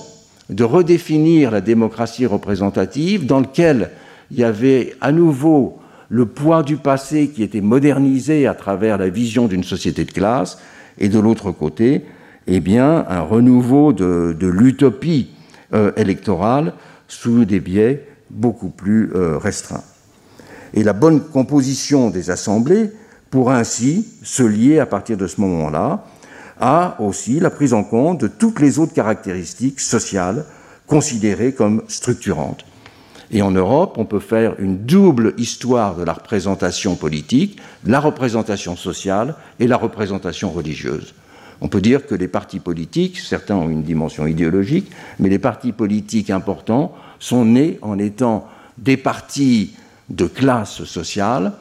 de 0.49 0.63
redéfinir 0.63 1.51
la 1.51 1.61
démocratie 1.61 2.25
représentative 2.25 3.25
dans 3.25 3.39
lequel 3.39 3.91
il 4.31 4.39
y 4.39 4.43
avait 4.43 4.95
à 5.01 5.11
nouveau 5.11 5.79
le 6.09 6.25
poids 6.25 6.63
du 6.63 6.77
passé 6.77 7.29
qui 7.29 7.43
était 7.43 7.61
modernisé 7.61 8.47
à 8.47 8.53
travers 8.53 8.97
la 8.97 9.09
vision 9.09 9.47
d'une 9.47 9.63
société 9.63 10.05
de 10.05 10.11
classe, 10.11 10.57
et 10.97 11.09
de 11.09 11.19
l'autre 11.19 11.51
côté, 11.51 12.05
eh 12.47 12.59
bien, 12.59 13.05
un 13.09 13.21
renouveau 13.21 13.93
de, 13.93 14.35
l'utopie 14.41 15.29
euh, 15.73 15.91
électorale 15.97 16.73
sous 17.07 17.45
des 17.45 17.59
biais 17.59 18.07
beaucoup 18.29 18.69
plus 18.69 19.11
euh, 19.15 19.37
restreints. 19.37 19.83
Et 20.73 20.83
la 20.83 20.93
bonne 20.93 21.21
composition 21.21 22.09
des 22.09 22.29
assemblées 22.29 22.89
pourra 23.29 23.57
ainsi 23.57 24.07
se 24.23 24.43
lier 24.43 24.79
à 24.79 24.85
partir 24.85 25.17
de 25.17 25.27
ce 25.27 25.41
moment-là 25.41 26.05
à 26.59 26.99
aussi 26.99 27.39
la 27.39 27.49
prise 27.49 27.73
en 27.73 27.83
compte 27.83 28.21
de 28.21 28.27
toutes 28.27 28.59
les 28.59 28.79
autres 28.79 28.93
caractéristiques 28.93 29.79
sociales 29.79 30.45
considérées 30.87 31.53
comme 31.53 31.83
structurantes. 31.87 32.65
Et 33.29 33.41
en 33.41 33.51
Europe, 33.51 33.95
on 33.97 34.05
peut 34.05 34.21
faire 34.21 34.55
une 34.57 34.85
double 34.85 35.33
histoire 35.37 35.95
de 35.95 36.03
la 36.03 36.13
représentation 36.13 36.95
politique, 36.95 37.59
la 37.85 37.99
représentation 37.99 38.75
sociale 38.75 39.35
et 39.59 39.67
la 39.67 39.77
représentation 39.77 40.49
religieuse. 40.49 41.13
On 41.59 41.67
peut 41.67 41.81
dire 41.81 42.05
que 42.05 42.15
les 42.15 42.27
partis 42.27 42.59
politiques, 42.59 43.17
certains 43.17 43.55
ont 43.55 43.69
une 43.69 43.83
dimension 43.83 44.27
idéologique, 44.27 44.91
mais 45.19 45.29
les 45.29 45.39
partis 45.39 45.71
politiques 45.71 46.29
importants 46.29 46.95
sont 47.19 47.45
nés 47.45 47.79
en 47.81 47.99
étant 47.99 48.47
des 48.77 48.95
partis 48.95 49.73
de 50.09 50.25
classe 50.25 50.83
sociale, 50.83 51.53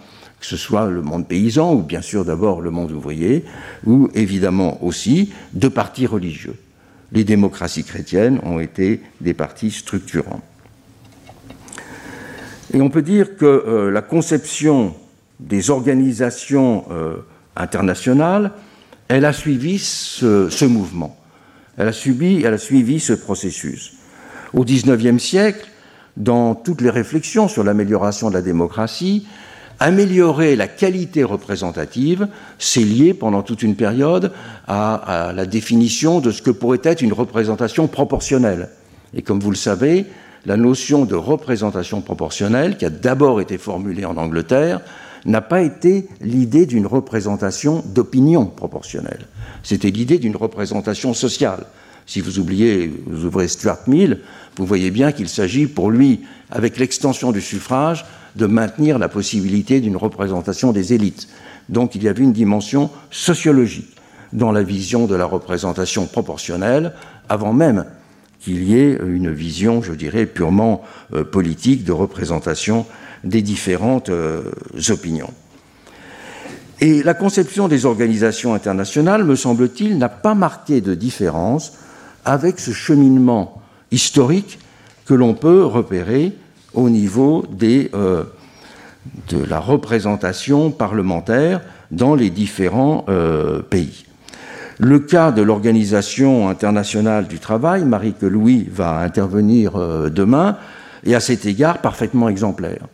que 0.47 0.51
ce 0.51 0.57
soit 0.57 0.89
le 0.89 1.03
monde 1.03 1.27
paysan 1.27 1.75
ou 1.75 1.83
bien 1.83 2.01
sûr 2.01 2.25
d'abord 2.25 2.61
le 2.61 2.71
monde 2.71 2.93
ouvrier, 2.93 3.45
ou 3.85 4.09
évidemment 4.15 4.81
aussi 4.85 5.33
de 5.55 5.67
partis 5.67 6.07
religieux. 6.07 6.55
Les 7.11 7.25
démocraties 7.25 7.83
chrétiennes 7.83 8.39
ont 8.45 8.61
été 8.61 9.01
des 9.21 9.35
partis 9.35 9.73
structurants. 9.73 10.43
Et 12.73 12.81
on 12.81 12.91
peut 12.91 13.03
dire 13.03 13.37
que 13.37 13.45
euh, 13.45 13.91
la 13.91 14.03
conception 14.03 14.95
des 15.41 15.71
organisations 15.71 16.85
euh, 16.93 17.17
internationales, 17.57 18.53
elle 19.09 19.25
a 19.25 19.33
suivi 19.33 19.81
ce, 19.81 20.65
mouvement, 20.65 21.17
elle 21.77 21.89
a, 21.89 21.93
subi, 21.93 22.43
elle 22.45 22.55
a 22.55 22.59
suivi 22.59 23.01
ce 23.01 23.15
processus. 23.15 23.95
Au 24.53 24.65
XIXe 24.65 25.21
siècle, 25.21 25.67
dans 26.17 26.55
toutes 26.55 26.83
les 26.83 26.91
réflexions 26.91 27.49
sur 27.49 27.65
l'amélioration 27.65 28.29
de 28.29 28.35
la 28.35 28.43
démocratie, 28.43 29.27
améliorer 29.81 30.57
la 30.57 30.69
qualité 30.69 31.25
représentative, 31.25 32.29
c'est 32.59 32.81
lié 32.81 33.15
pendant 33.15 33.43
toute 33.43 33.63
une 33.63 33.77
période 33.77 34.33
à, 34.67 35.33
la 35.35 35.47
définition 35.47 36.21
de 36.21 36.31
ce 36.31 36.43
que 36.43 36.51
pourrait 36.51 36.81
être 36.83 37.03
une 37.03 37.13
représentation 37.13 37.87
proportionnelle. 37.89 38.69
Et 39.15 39.23
comme 39.23 39.41
vous 39.41 39.51
le 39.51 39.57
savez, 39.57 40.07
la 40.45 40.57
notion 40.57 41.05
de 41.05 41.15
représentation 41.15 42.01
proportionnelle, 42.01 42.77
qui 42.77 42.85
a 42.85 42.91
d'abord 42.91 43.41
été 43.41 43.59
formulée 43.59 44.05
en 44.05 44.17
Angleterre, 44.17 44.81
n'a 45.25 45.41
pas 45.41 45.63
été 45.63 46.09
l'idée 46.21 46.67
d'une 46.67 46.87
représentation 46.87 47.83
d'opinion 47.85 48.47
proportionnelle. 48.47 49.27
C'était 49.63 49.91
l'idée 49.91 50.19
d'une 50.19 50.37
représentation 50.37 51.15
sociale. 51.15 51.67
Si 52.07 52.21
vous 52.21 52.39
oubliez, 52.39 52.93
vous 53.07 53.25
ouvrez 53.25 53.49
Stuart 53.49 53.81
Mill, 53.89 54.21
vous 54.57 54.65
voyez 54.65 54.93
bien 54.93 55.11
qu'il 55.11 55.29
s'agit 55.29 55.67
pour 55.67 55.91
lui, 55.91 56.21
avec 56.51 56.79
l'extension 56.79 57.33
du 57.33 57.41
suffrage, 57.41 58.05
de 58.37 58.47
maintenir 58.47 58.99
la 58.99 59.09
possibilité 59.09 59.81
d'une 59.81 59.97
représentation 59.97 60.73
des 60.73 60.93
élites. 60.93 61.29
Donc 61.69 61.95
il 61.95 62.03
y 62.03 62.09
avait 62.09 62.23
une 62.23 62.33
dimension 62.33 62.91
sociologique 63.11 63.97
dans 64.33 64.53
la 64.53 64.63
vision 64.63 65.07
de 65.07 65.15
la 65.15 65.25
représentation 65.25 66.07
proportionnelle, 66.07 66.93
avant 67.29 67.53
même 67.53 67.87
qu'il 68.41 68.63
y 68.65 68.79
ait 68.79 68.99
une 69.05 69.33
vision, 69.33 69.83
je 69.83 69.93
dirais, 69.93 70.27
purement 70.27 70.83
euh, 71.15 71.25
politique 71.25 71.85
de 71.85 71.93
représentation 71.93 72.87
des 73.25 73.43
différentes 73.43 74.11
euh, 74.11 74.53
opinions. 74.91 75.33
Et 76.81 77.03
la 77.03 77.15
conception 77.15 77.69
des 77.69 77.87
organisations 77.87 78.53
internationales, 78.55 79.25
me 79.25 79.35
semble-t-il, 79.35 79.97
n'a 79.97 80.11
pas 80.11 80.35
marqué 80.35 80.83
de 80.83 80.95
différence 80.95 81.73
avec 82.25 82.61
ce 82.61 82.73
cheminement 82.73 83.63
historique 83.91 84.59
que 85.07 85.15
l'on 85.15 85.35
peut 85.35 85.65
repérer 85.65 86.33
au 86.77 86.89
niveau 86.89 87.45
euh, 87.63 88.25
de 89.29 89.45
la 89.45 89.59
représentation 89.59 90.71
parlementaire 90.71 91.61
dans 91.91 92.15
les 92.15 92.31
différents 92.31 93.05
pays. 93.71 94.07
Le 94.79 94.99
cas 94.99 95.33
de 95.33 95.41
l'Organisation 95.41 96.51
internationale 96.51 97.29
du 97.29 97.39
travail, 97.39 97.87
Marie 97.87 98.13
que 98.13 98.27
Louis 98.27 98.69
va 98.71 98.99
intervenir 98.99 99.77
euh, 99.77 100.11
demain, 100.11 100.59
est 101.07 101.15
à 101.15 101.21
cet 101.21 101.47
égard 101.47 101.79
parfaitement 101.79 102.29
exemplaire. 102.29 102.87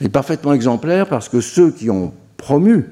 Et 0.00 0.08
parfaitement 0.08 0.54
exemplaire 0.54 1.06
parce 1.06 1.28
que 1.28 1.42
ceux 1.42 1.72
qui 1.72 1.90
ont 1.90 2.14
promu 2.38 2.86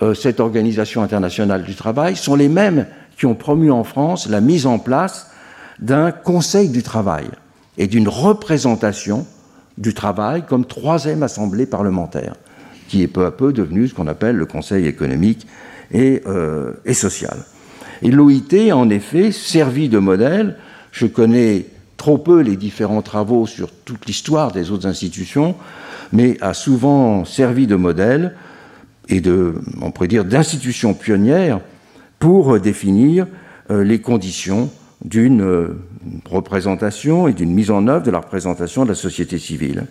euh, 0.00 0.14
cette 0.14 0.40
Organisation 0.40 1.02
internationale 1.02 1.64
du 1.64 1.74
travail 1.74 2.16
sont 2.16 2.36
les 2.36 2.48
mêmes 2.48 2.86
qui 3.18 3.26
ont 3.26 3.34
promu 3.34 3.70
en 3.70 3.84
France 3.84 4.30
la 4.30 4.40
mise 4.40 4.64
en 4.64 4.78
place 4.78 5.30
d'un 5.78 6.10
Conseil 6.10 6.70
du 6.70 6.82
travail 6.82 7.26
et 7.76 7.86
d'une 7.86 8.08
représentation 8.08 9.26
du 9.78 9.94
travail 9.94 10.44
comme 10.46 10.64
troisième 10.64 11.22
assemblée 11.22 11.66
parlementaire, 11.66 12.34
qui 12.88 13.02
est 13.02 13.08
peu 13.08 13.24
à 13.24 13.30
peu 13.30 13.52
devenu 13.52 13.88
ce 13.88 13.94
qu'on 13.94 14.06
appelle 14.06 14.36
le 14.36 14.46
Conseil 14.46 14.86
économique 14.86 15.46
euh, 15.94 16.72
et, 16.84 16.94
social. 16.94 17.38
Et 18.02 18.10
l'OIT 18.10 18.70
a 18.70 18.76
en 18.76 18.88
effet 18.90 19.32
servi 19.32 19.88
de 19.88 19.98
modèle. 19.98 20.56
Je 20.90 21.06
connais 21.06 21.66
trop 21.96 22.18
peu 22.18 22.40
les 22.40 22.56
différents 22.56 23.02
travaux 23.02 23.46
sur 23.46 23.70
toute 23.70 24.06
l'histoire 24.06 24.52
des 24.52 24.70
autres 24.70 24.86
institutions, 24.86 25.54
mais 26.12 26.36
a 26.40 26.54
souvent 26.54 27.24
servi 27.24 27.66
de 27.66 27.76
modèle 27.76 28.34
et 29.08 29.20
de, 29.20 29.54
on 29.80 29.90
pourrait 29.90 30.08
dire, 30.08 30.24
d'institution 30.24 30.94
pionnière 30.94 31.60
pour 32.18 32.58
définir 32.58 33.26
euh, 33.70 33.84
les 33.84 34.00
conditions 34.00 34.70
d'une 35.04 35.42
euh, 35.42 35.78
représentation 36.24 37.28
et 37.28 37.32
d'une 37.32 37.52
mise 37.52 37.70
en 37.70 37.88
œuvre 37.88 38.04
de 38.04 38.10
la 38.10 38.18
représentation 38.18 38.84
de 38.84 38.90
la 38.90 38.94
société 38.94 39.38
civile, 39.38 39.86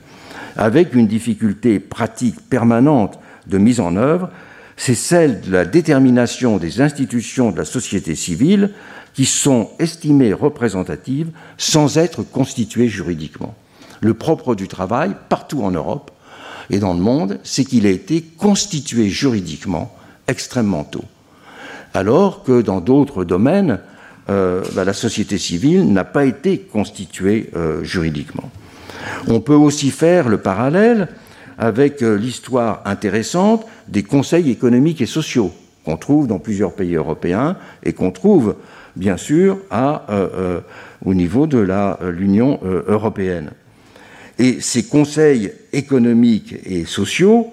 avec 0.55 0.93
une 0.93 1.07
difficulté 1.07 1.79
pratique 1.79 2.39
permanente 2.49 3.19
de 3.47 3.57
mise 3.57 3.79
en 3.79 3.95
œuvre 3.95 4.29
c'est 4.83 4.95
celle 4.95 5.41
de 5.41 5.51
la 5.51 5.63
détermination 5.63 6.57
des 6.57 6.81
institutions 6.81 7.51
de 7.51 7.57
la 7.59 7.65
société 7.65 8.15
civile 8.15 8.71
qui 9.13 9.25
sont 9.25 9.69
estimées 9.77 10.33
représentatives 10.33 11.29
sans 11.59 11.99
être 11.99 12.23
constituées 12.23 12.87
juridiquement. 12.87 13.53
Le 13.99 14.15
propre 14.15 14.55
du 14.55 14.67
travail, 14.67 15.11
partout 15.29 15.61
en 15.61 15.69
Europe 15.69 16.09
et 16.71 16.79
dans 16.79 16.95
le 16.95 16.99
monde, 16.99 17.37
c'est 17.43 17.63
qu'il 17.63 17.85
a 17.85 17.91
été 17.91 18.23
constitué 18.23 19.09
juridiquement 19.09 19.95
extrêmement 20.27 20.83
tôt. 20.83 21.05
Alors 21.93 22.41
que 22.41 22.63
dans 22.63 22.81
d'autres 22.81 23.23
domaines, 23.23 23.81
euh, 24.31 24.63
bah, 24.73 24.85
la 24.85 24.93
société 24.93 25.37
civile 25.37 25.91
n'a 25.91 26.05
pas 26.05 26.23
été 26.23 26.57
constituée 26.57 27.49
euh, 27.55 27.83
juridiquement. 27.83 28.49
On 29.27 29.41
peut 29.41 29.55
aussi 29.55 29.91
faire 29.91 30.29
le 30.29 30.37
parallèle 30.37 31.09
avec 31.57 32.01
euh, 32.01 32.15
l'histoire 32.15 32.81
intéressante 32.85 33.65
des 33.89 34.03
conseils 34.03 34.49
économiques 34.49 35.01
et 35.01 35.05
sociaux 35.05 35.51
qu'on 35.83 35.97
trouve 35.97 36.27
dans 36.27 36.39
plusieurs 36.39 36.73
pays 36.73 36.95
européens 36.95 37.57
et 37.83 37.91
qu'on 37.91 38.11
trouve 38.11 38.55
bien 38.95 39.17
sûr 39.17 39.57
au 41.03 41.13
niveau 41.13 41.47
de 41.47 41.57
l'Union 42.09 42.59
européenne. 42.87 43.49
Et 44.37 44.61
ces 44.61 44.83
conseils 44.83 45.51
économiques 45.73 46.55
et 46.65 46.85
sociaux, 46.85 47.47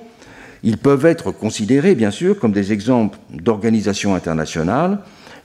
ils 0.63 0.77
peuvent 0.77 1.07
être 1.07 1.31
considérés 1.31 1.95
bien 1.95 2.11
sûr 2.11 2.39
comme 2.39 2.53
des 2.53 2.73
exemples 2.73 3.19
d'organisations 3.33 4.15
internationales, 4.15 4.99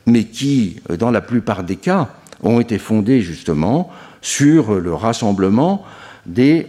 mais 0.05 0.25
qui, 0.25 0.77
dans 0.97 1.11
la 1.11 1.21
plupart 1.21 1.63
des 1.63 1.75
cas, 1.75 2.09
ont 2.41 2.59
été 2.59 2.77
fondés 2.77 3.21
justement 3.21 3.89
sur 4.21 4.79
le 4.79 4.93
rassemblement 4.93 5.83
des, 6.25 6.67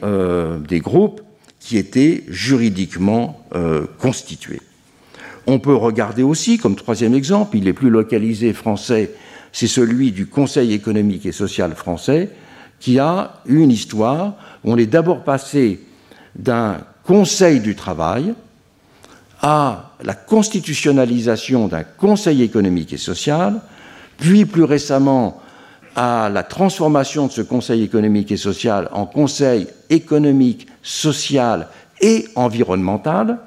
des 0.68 0.80
groupes 0.80 1.20
qui 1.64 1.78
était 1.78 2.24
juridiquement 2.28 3.40
euh, 3.54 3.86
constitué. 3.98 4.60
On 5.46 5.58
peut 5.58 5.74
regarder 5.74 6.22
aussi, 6.22 6.58
comme 6.58 6.76
troisième 6.76 7.14
exemple, 7.14 7.56
il 7.56 7.68
est 7.68 7.72
plus 7.72 7.88
localisé 7.88 8.52
français, 8.52 9.12
c'est 9.50 9.66
celui 9.66 10.12
du 10.12 10.26
Conseil 10.26 10.74
économique 10.74 11.24
et 11.24 11.32
social 11.32 11.74
français, 11.74 12.30
qui 12.80 12.98
a 12.98 13.40
une 13.46 13.70
histoire 13.70 14.34
on 14.64 14.76
est 14.76 14.86
d'abord 14.86 15.24
passé 15.24 15.80
d'un 16.36 16.78
Conseil 17.04 17.60
du 17.60 17.74
travail 17.74 18.34
à 19.46 19.90
la 20.02 20.14
constitutionnalisation 20.14 21.68
d'un 21.68 21.84
Conseil 21.84 22.42
économique 22.42 22.94
et 22.94 22.96
social, 22.96 23.60
puis 24.16 24.46
plus 24.46 24.64
récemment 24.64 25.42
à 25.96 26.30
la 26.32 26.42
transformation 26.42 27.26
de 27.26 27.32
ce 27.32 27.42
Conseil 27.42 27.82
économique 27.82 28.32
et 28.32 28.38
social 28.38 28.88
en 28.92 29.04
Conseil 29.04 29.66
économique, 29.90 30.66
social 30.82 31.68
et 32.00 32.24
environnemental, 32.36 33.38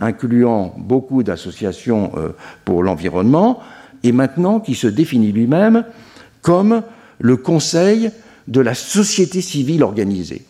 incluant 0.00 0.74
beaucoup 0.78 1.22
d'associations 1.22 2.10
euh, 2.16 2.30
pour 2.64 2.82
l'environnement, 2.82 3.60
et 4.02 4.10
maintenant 4.10 4.58
qui 4.58 4.74
se 4.74 4.88
définit 4.88 5.30
lui-même 5.30 5.84
comme 6.42 6.82
le 7.20 7.36
Conseil 7.36 8.10
de 8.48 8.60
la 8.60 8.74
société 8.74 9.40
civile 9.42 9.84
organisée. 9.84 10.44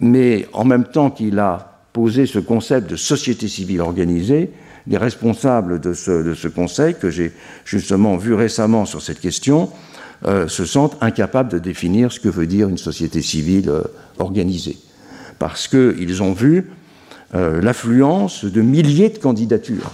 Mais 0.00 0.48
en 0.52 0.64
même 0.64 0.84
temps 0.84 1.10
qu'il 1.10 1.38
a 1.38 1.69
posé 1.92 2.26
ce 2.26 2.38
concept 2.38 2.90
de 2.90 2.96
société 2.96 3.48
civile 3.48 3.80
organisée, 3.80 4.50
les 4.86 4.96
responsables 4.96 5.80
de 5.80 5.92
ce, 5.92 6.48
conseil, 6.48 6.94
que 6.94 7.10
j'ai 7.10 7.32
justement 7.64 8.16
vu 8.16 8.34
récemment 8.34 8.86
sur 8.86 9.02
cette 9.02 9.20
question, 9.20 9.70
euh, 10.26 10.48
se 10.48 10.64
sentent 10.64 10.96
incapables 11.00 11.50
de 11.50 11.58
définir 11.58 12.12
ce 12.12 12.20
que 12.20 12.28
veut 12.28 12.46
dire 12.46 12.68
une 12.68 12.78
société 12.78 13.22
civile 13.22 13.70
euh, 13.70 13.82
organisée. 14.18 14.76
Parce 15.38 15.68
qu'ils 15.68 16.22
ont 16.22 16.32
vu 16.32 16.70
euh, 17.34 17.62
l'affluence 17.62 18.44
de 18.44 18.60
milliers 18.60 19.08
de 19.08 19.18
candidatures, 19.18 19.92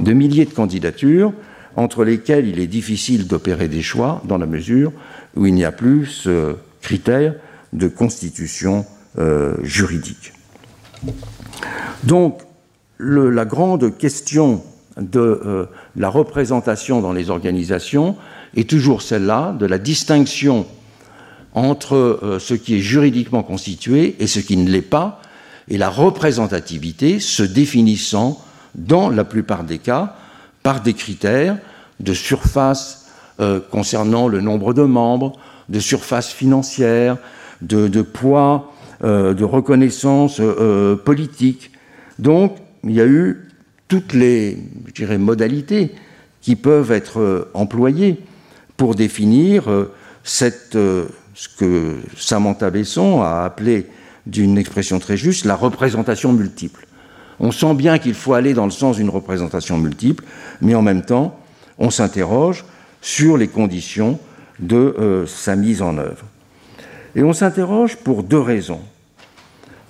de 0.00 0.12
milliers 0.12 0.46
de 0.46 0.54
candidatures 0.54 1.32
entre 1.76 2.04
lesquelles 2.04 2.48
il 2.48 2.58
est 2.58 2.66
difficile 2.66 3.26
d'opérer 3.26 3.68
des 3.68 3.82
choix 3.82 4.22
dans 4.26 4.38
la 4.38 4.46
mesure 4.46 4.92
où 5.36 5.46
il 5.46 5.54
n'y 5.54 5.64
a 5.64 5.72
plus 5.72 6.06
ce 6.06 6.54
critère 6.80 7.34
de 7.72 7.88
constitution 7.88 8.86
juridique. 9.62 10.32
Donc, 12.04 12.40
la 12.98 13.44
grande 13.44 13.96
question 13.96 14.62
de 15.00 15.18
euh, 15.20 15.66
la 15.96 16.08
représentation 16.08 17.00
dans 17.00 17.12
les 17.12 17.30
organisations 17.30 18.16
est 18.56 18.68
toujours 18.68 19.02
celle-là, 19.02 19.52
de 19.58 19.66
la 19.66 19.78
distinction 19.78 20.66
entre 21.54 21.96
euh, 21.96 22.38
ce 22.38 22.54
qui 22.54 22.76
est 22.76 22.80
juridiquement 22.80 23.42
constitué 23.42 24.16
et 24.20 24.26
ce 24.26 24.40
qui 24.40 24.56
ne 24.56 24.68
l'est 24.70 24.82
pas, 24.82 25.20
et 25.68 25.78
la 25.78 25.88
représentativité 25.88 27.20
se 27.20 27.42
définissant, 27.42 28.40
dans 28.74 29.08
la 29.08 29.24
plupart 29.24 29.64
des 29.64 29.78
cas, 29.78 30.16
par 30.62 30.80
des 30.80 30.94
critères 30.94 31.58
de 32.00 32.12
surface 32.12 33.06
euh, 33.40 33.60
concernant 33.70 34.28
le 34.28 34.40
nombre 34.40 34.74
de 34.74 34.82
membres, 34.82 35.32
de 35.68 35.78
surface 35.78 36.32
financière, 36.32 37.16
de 37.62 38.02
poids, 38.02 38.73
de 39.04 39.44
reconnaissance 39.44 40.40
politique. 41.04 41.70
Donc, 42.18 42.56
il 42.84 42.92
y 42.92 43.00
a 43.00 43.06
eu 43.06 43.44
toutes 43.88 44.12
les 44.12 44.58
modalités 45.18 45.92
qui 46.44 46.56
peuvent 46.56 46.92
être 46.92 47.20
euh, 47.20 47.50
employées 47.54 48.18
pour 48.76 48.94
définir 48.94 49.70
euh, 49.70 49.94
euh, 50.74 51.06
ce 51.34 51.48
que 51.48 51.96
Samantha 52.18 52.70
Besson 52.70 53.22
a 53.22 53.44
appelé 53.44 53.86
d'une 54.26 54.58
expression 54.58 54.98
très 54.98 55.16
juste, 55.16 55.46
la 55.46 55.56
représentation 55.56 56.32
multiple. 56.32 56.86
On 57.40 57.50
sent 57.50 57.74
bien 57.74 57.98
qu'il 57.98 58.14
faut 58.14 58.34
aller 58.34 58.52
dans 58.52 58.66
le 58.66 58.70
sens 58.70 58.96
d'une 58.96 59.08
représentation 59.08 59.78
multiple, 59.78 60.24
mais 60.60 60.74
en 60.74 60.82
même 60.82 61.02
temps, 61.02 61.38
on 61.78 61.90
s'interroge 61.90 62.64
sur 63.00 63.36
les 63.36 63.48
conditions 63.48 64.18
de 64.60 65.24
sa 65.26 65.56
mise 65.56 65.82
en 65.82 65.98
œuvre. 65.98 66.24
Et 67.16 67.22
on 67.22 67.32
s'interroge 67.32 67.96
pour 67.96 68.22
deux 68.22 68.38
raisons. 68.40 68.80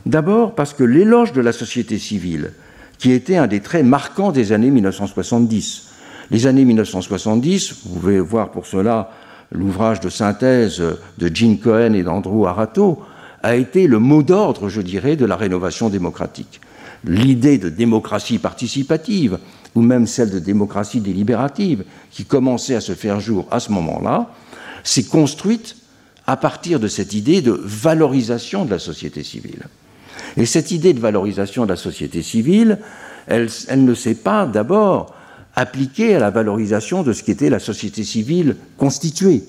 D'abord 0.07 0.55
parce 0.55 0.75
que 0.75 0.85
l'éloge 0.85 1.33
de 1.33 1.41
la 1.41 1.53
société 1.53 1.99
civile 1.99 2.53
qui 2.99 3.13
était 3.13 3.37
un 3.37 3.47
des 3.47 3.61
traits 3.61 3.85
marquants 3.85 4.33
des 4.33 4.53
années 4.53 4.71
1970. 4.71 5.89
Les 6.31 6.47
années 6.47 6.65
1970, 6.65 7.75
vous 7.85 7.95
pouvez 7.95 8.21
voir 8.21 8.51
pour 8.51 8.67
cela 8.67 9.11
l'ouvrage 9.53 10.01
de 10.01 10.09
synthèse 10.09 10.83
de 11.19 11.35
Gene 11.35 11.59
Cohen 11.59 11.93
et 11.93 12.03
d'Andrew 12.03 12.47
Arato, 12.47 13.03
a 13.43 13.57
été 13.57 13.87
le 13.87 13.99
mot 13.99 14.23
d'ordre, 14.23 14.69
je 14.69 14.81
dirais, 14.81 15.17
de 15.17 15.27
la 15.27 15.37
rénovation 15.37 15.91
démocratique. 15.91 16.61
L'idée 17.05 17.59
de 17.59 17.69
démocratie 17.69 18.39
participative, 18.39 19.39
ou 19.75 19.83
même 19.83 20.07
celle 20.07 20.31
de 20.31 20.39
démocratie 20.39 21.01
délibérative, 21.01 21.85
qui 22.11 22.25
commençait 22.25 22.75
à 22.75 22.81
se 22.81 22.95
faire 22.95 23.21
jour 23.21 23.47
à 23.51 23.61
ce 23.61 23.71
moment-là, 23.73 24.31
s'est 24.83 25.05
construite 25.05 25.77
à 26.27 26.39
partir 26.39 26.81
de 26.81 26.89
cette 26.89 27.13
idée 27.13 27.43
de 27.43 27.61
valorisation 27.63 28.65
de 28.65 28.71
la 28.71 28.79
société 28.79 29.23
civile. 29.23 29.65
Et 30.37 30.47
cette 30.47 30.71
idée 30.71 30.93
de 30.93 31.01
valorisation 31.01 31.65
de 31.65 31.71
la 31.71 31.77
société 31.77 32.23
civile, 32.23 32.79
elle, 33.27 33.49
ne 33.77 33.95
s'est 33.95 34.15
pas 34.15 34.47
d'abord 34.47 35.15
appliquée 35.55 36.15
à 36.15 36.19
la 36.19 36.31
valorisation 36.31 37.03
de 37.03 37.13
ce 37.13 37.23
qu'était 37.23 37.51
la 37.51 37.61
société 37.61 38.03
civile 38.03 38.57
constituée, 38.77 39.45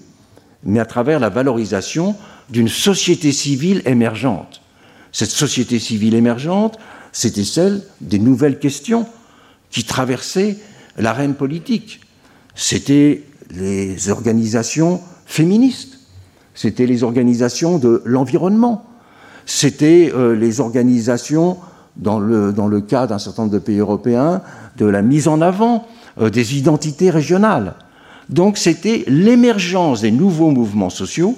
mais 0.63 0.79
à 0.79 0.85
travers 0.85 1.19
la 1.19 1.29
valorisation 1.29 2.15
d'une 2.49 2.67
société 2.67 3.31
civile 3.31 3.81
émergente. 3.85 4.61
Cette 5.11 5.31
société 5.31 5.79
civile 5.79 6.13
émergente, 6.13 6.77
c'était 7.11 7.43
celle 7.43 7.81
des 8.01 8.19
nouvelles 8.19 8.59
questions 8.59 9.07
qui 9.71 9.83
traversaient 9.83 10.57
l'arène 10.97 11.33
politique. 11.33 12.01
C'était 12.53 13.23
les 13.49 14.09
organisations 14.09 15.01
féministes, 15.25 15.99
c'était 16.53 16.85
les 16.85 17.03
organisations 17.03 17.79
de 17.79 18.01
l'environnement, 18.05 18.85
c'était 19.45 20.11
euh, 20.13 20.35
les 20.35 20.59
organisations, 20.59 21.57
dans 21.95 22.19
le, 22.19 22.81
cas 22.81 23.07
d'un 23.07 23.19
certain 23.19 23.43
nombre 23.43 23.53
de 23.53 23.59
pays 23.59 23.79
européens, 23.79 24.41
de 24.77 24.85
la 24.85 25.01
mise 25.01 25.27
en 25.27 25.39
avant 25.41 25.87
euh, 26.19 26.29
des 26.29 26.57
identités 26.57 27.09
régionales. 27.09 27.75
Donc 28.27 28.57
c'était 28.57 29.03
l'émergence 29.07 30.01
des 30.01 30.11
nouveaux 30.11 30.49
mouvements 30.49 30.89
sociaux 30.89 31.37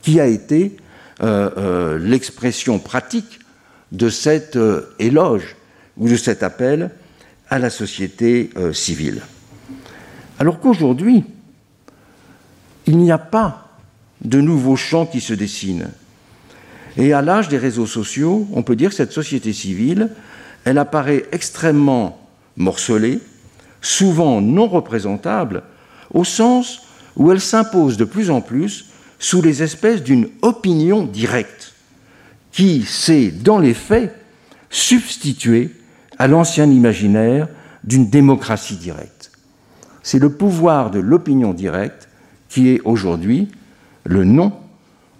qui 0.00 0.20
a 0.20 0.26
été 0.26 0.76
euh, 1.22 1.98
l'expression 1.98 2.78
pratique 2.78 3.40
de 3.92 4.08
cet 4.08 4.58
éloge 4.98 5.56
ou 5.96 6.08
de 6.08 6.16
cet 6.16 6.42
appel 6.42 6.90
à 7.50 7.58
la 7.58 7.70
société 7.70 8.50
civile. 8.72 9.22
Alors 10.38 10.58
qu'aujourd'hui, 10.58 11.24
il 12.86 12.98
n'y 12.98 13.12
a 13.12 13.18
pas 13.18 13.68
de 14.24 14.40
nouveaux 14.40 14.76
champs 14.76 15.06
qui 15.06 15.20
se 15.20 15.34
dessinent. 15.34 15.90
Et 16.96 17.12
à 17.12 17.22
l'âge 17.22 17.48
des 17.48 17.58
réseaux 17.58 17.86
sociaux, 17.86 18.46
on 18.52 18.62
peut 18.62 18.76
dire 18.76 18.90
que 18.90 18.96
cette 18.96 19.12
société 19.12 19.52
civile, 19.52 20.10
elle 20.64 20.78
apparaît 20.78 21.26
extrêmement 21.32 22.18
morcelée, 22.56 23.20
souvent 23.82 24.40
non 24.40 24.68
représentable, 24.68 25.62
au 26.12 26.24
sens 26.24 26.82
où 27.16 27.32
elle 27.32 27.40
s'impose 27.40 27.96
de 27.96 28.04
plus 28.04 28.30
en 28.30 28.40
plus 28.40 28.86
sous 29.18 29.42
les 29.42 29.62
espèces 29.62 30.02
d'une 30.02 30.28
opinion 30.42 31.04
directe, 31.04 31.74
qui 32.52 32.82
s'est, 32.82 33.30
dans 33.30 33.58
les 33.58 33.74
faits, 33.74 34.14
substituée 34.70 35.70
à 36.18 36.28
l'ancien 36.28 36.70
imaginaire 36.70 37.48
d'une 37.82 38.08
démocratie 38.08 38.76
directe. 38.76 39.32
C'est 40.02 40.18
le 40.18 40.30
pouvoir 40.30 40.90
de 40.90 41.00
l'opinion 41.00 41.52
directe 41.52 42.08
qui 42.48 42.68
est 42.68 42.80
aujourd'hui 42.84 43.48
le 44.04 44.24
nom 44.24 44.52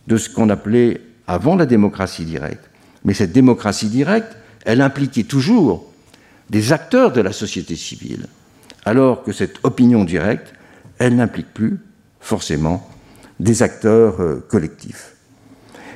de 0.07 0.17
ce 0.17 0.29
qu'on 0.29 0.51
appelait 0.51 1.01
avant 1.27 1.57
la 1.57 1.67
démocratie 1.67 2.25
directe. 2.25 2.69
Mais 3.05 3.15
cette 3.15 3.33
démocratie 3.33 3.89
directe, 3.89 4.37
elle 4.65 4.81
impliquait 4.81 5.25
toujours 5.25 5.91
des 6.51 6.73
acteurs 6.73 7.13
de 7.13 7.21
la 7.21 7.33
société 7.33 7.77
civile, 7.77 8.27
alors 8.85 9.23
que 9.23 9.33
cette 9.33 9.57
opinion 9.63 10.05
directe, 10.05 10.55
elle 10.99 11.17
n'implique 11.17 11.53
plus 11.53 11.79
forcément 12.21 12.89
des 13.41 13.63
acteurs 13.63 14.21
euh, 14.21 14.45
collectifs. 14.49 15.15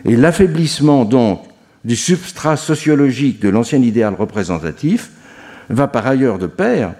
Et 0.05 0.17
l'affaiblissement 0.17 1.05
donc 1.05 1.43
du 1.85 1.97
substrat 1.97 2.57
sociologique 2.57 3.41
de 3.41 3.49
l'ancien 3.49 3.81
idéal 3.81 4.15
représentatif 4.15 5.11
va 5.71 5.87
par 5.87 6.07
ailleurs 6.07 6.39
de 6.39 6.47
pair 6.47 6.95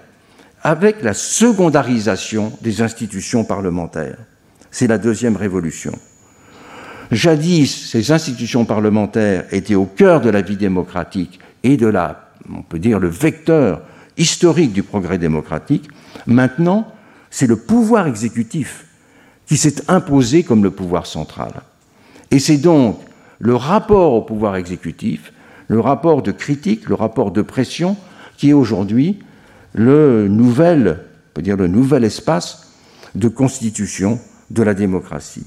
avec 0.61 1.01
la 1.03 1.13
secondarisation 1.13 2.51
des 2.61 2.81
institutions 2.81 3.43
parlementaires. 3.43 4.17
C'est 4.71 4.87
la 4.87 4.97
deuxième 4.97 5.37
révolution. 5.37 5.93
Jadis, 7.11 7.89
ces 7.89 8.11
institutions 8.11 8.65
parlementaires 8.65 9.45
étaient 9.51 9.75
au 9.75 9.85
cœur 9.85 10.21
de 10.21 10.29
la 10.29 10.41
vie 10.41 10.57
démocratique 10.57 11.39
et 11.63 11.75
de 11.75 11.87
la, 11.87 12.29
on 12.53 12.61
peut 12.61 12.79
dire, 12.79 12.99
le 12.99 13.07
vecteur 13.07 13.81
historique 14.17 14.73
du 14.73 14.83
progrès 14.83 15.17
démocratique. 15.17 15.89
Maintenant, 16.27 16.93
c'est 17.31 17.47
le 17.47 17.55
pouvoir 17.55 18.07
exécutif 18.07 18.85
qui 19.47 19.57
s'est 19.57 19.89
imposé 19.89 20.43
comme 20.43 20.63
le 20.63 20.71
pouvoir 20.71 21.07
central. 21.07 21.51
Et 22.29 22.37
c'est 22.37 22.57
donc 22.57 22.99
le 23.39 23.55
rapport 23.55 24.13
au 24.13 24.21
pouvoir 24.21 24.55
exécutif, 24.55 25.33
le 25.67 25.79
rapport 25.79 26.21
de 26.21 26.31
critique, 26.31 26.87
le 26.89 26.95
rapport 26.95 27.31
de 27.31 27.41
pression, 27.41 27.97
qui 28.37 28.49
est 28.49 28.53
aujourd'hui 28.53 29.19
le 29.73 30.27
nouvel, 30.27 31.05
le 31.35 31.67
nouvel 31.67 32.03
espace 32.03 32.73
de 33.15 33.27
constitution 33.27 34.19
de 34.51 34.61
la 34.61 34.73
démocratie. 34.73 35.45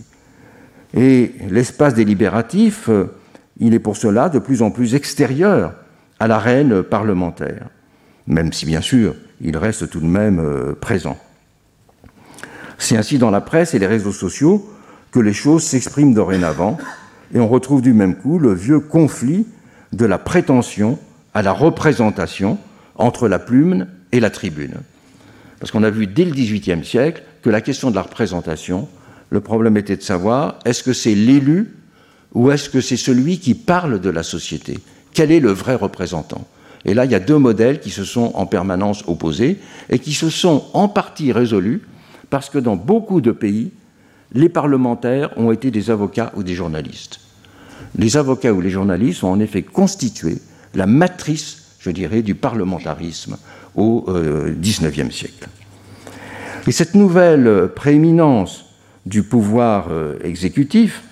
Et 0.94 1.32
l'espace 1.48 1.94
délibératif, 1.94 2.88
euh, 2.88 3.14
il 3.58 3.74
est 3.74 3.78
pour 3.78 3.96
cela 3.96 4.28
de 4.28 4.38
plus 4.38 4.62
en 4.62 4.70
plus 4.70 4.94
extérieur 4.94 5.74
à 6.20 6.28
l'arène 6.28 6.82
parlementaire, 6.82 7.68
même 8.26 8.52
si 8.52 8.66
bien 8.66 8.80
sûr 8.80 9.14
il 9.40 9.56
reste 9.56 9.90
tout 9.90 10.00
de 10.00 10.06
même 10.06 10.38
euh, 10.38 10.74
présent. 10.74 11.18
C'est 12.78 12.96
ainsi 12.96 13.18
dans 13.18 13.30
la 13.30 13.40
presse 13.40 13.74
et 13.74 13.78
les 13.78 13.86
réseaux 13.86 14.12
sociaux 14.12 14.68
que 15.10 15.20
les 15.20 15.32
choses 15.32 15.62
s'expriment 15.62 16.14
dorénavant, 16.14 16.78
et 17.34 17.40
on 17.40 17.48
retrouve 17.48 17.82
du 17.82 17.92
même 17.92 18.16
coup 18.16 18.38
le 18.38 18.52
vieux 18.52 18.80
conflit 18.80 19.46
de 19.92 20.04
la 20.04 20.18
prétention 20.18 20.98
à 21.34 21.42
la 21.42 21.52
représentation 21.52 22.58
entre 22.96 23.28
la 23.28 23.38
plume 23.38 23.86
et 24.12 24.20
la 24.20 24.30
tribune. 24.30 24.76
Parce 25.58 25.70
qu'on 25.70 25.82
a 25.82 25.90
vu 25.90 26.06
dès 26.06 26.24
le 26.24 26.32
XVIIIe 26.32 26.84
siècle 26.84 27.22
que 27.42 27.50
la 27.50 27.60
question 27.60 27.90
de 27.90 27.94
la 27.94 28.02
représentation 28.02 28.88
le 29.32 29.40
problème 29.40 29.78
était 29.78 29.96
de 29.96 30.02
savoir 30.02 30.58
est-ce 30.66 30.82
que 30.82 30.92
c'est 30.92 31.14
l'élu 31.14 31.74
ou 32.34 32.50
est-ce 32.50 32.68
que 32.68 32.82
c'est 32.82 32.98
celui 32.98 33.38
qui 33.38 33.54
parle 33.54 33.98
de 33.98 34.10
la 34.10 34.22
société? 34.22 34.78
Quel 35.14 35.32
est 35.32 35.40
le 35.40 35.50
vrai 35.50 35.74
représentant? 35.74 36.46
Et 36.84 36.92
là, 36.92 37.06
il 37.06 37.12
y 37.12 37.14
a 37.14 37.20
deux 37.20 37.38
modèles 37.38 37.80
qui 37.80 37.88
se 37.88 38.04
sont 38.04 38.32
en 38.34 38.44
permanence 38.44 39.04
opposés 39.06 39.58
et 39.88 39.98
qui 39.98 40.12
se 40.12 40.28
sont 40.28 40.64
en 40.74 40.86
partie 40.86 41.32
résolus 41.32 41.80
parce 42.28 42.50
que 42.50 42.58
dans 42.58 42.76
beaucoup 42.76 43.22
de 43.22 43.32
pays, 43.32 43.70
les 44.34 44.50
parlementaires 44.50 45.30
ont 45.38 45.50
été 45.50 45.70
des 45.70 45.90
avocats 45.90 46.30
ou 46.36 46.42
des 46.42 46.54
journalistes. 46.54 47.20
Les 47.96 48.18
avocats 48.18 48.52
ou 48.52 48.60
les 48.60 48.70
journalistes 48.70 49.24
ont 49.24 49.30
en 49.30 49.40
effet 49.40 49.62
constitué 49.62 50.42
la 50.74 50.86
matrice, 50.86 51.76
je 51.80 51.90
dirais, 51.90 52.20
du 52.20 52.34
parlementarisme 52.34 53.38
au 53.76 54.04
XIXe 54.60 54.98
euh, 54.98 55.10
siècle. 55.10 55.48
Et 56.66 56.72
cette 56.72 56.94
nouvelle 56.94 57.70
prééminence 57.74 58.66
du 59.06 59.22
pouvoir 59.22 59.88
euh, 59.90 60.18
exécutif, 60.22 61.02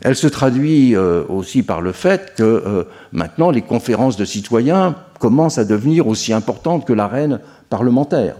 elle 0.00 0.16
se 0.16 0.26
traduit 0.26 0.94
euh, 0.94 1.24
aussi 1.28 1.62
par 1.62 1.80
le 1.80 1.92
fait 1.92 2.34
que 2.36 2.86
maintenant 3.12 3.50
les 3.50 3.62
conférences 3.62 4.16
de 4.16 4.24
citoyens 4.24 4.96
commencent 5.18 5.58
à 5.58 5.64
devenir 5.64 6.06
aussi 6.06 6.32
importantes 6.32 6.86
que 6.86 6.92
l'arène 6.92 7.40
parlementaire. 7.70 8.36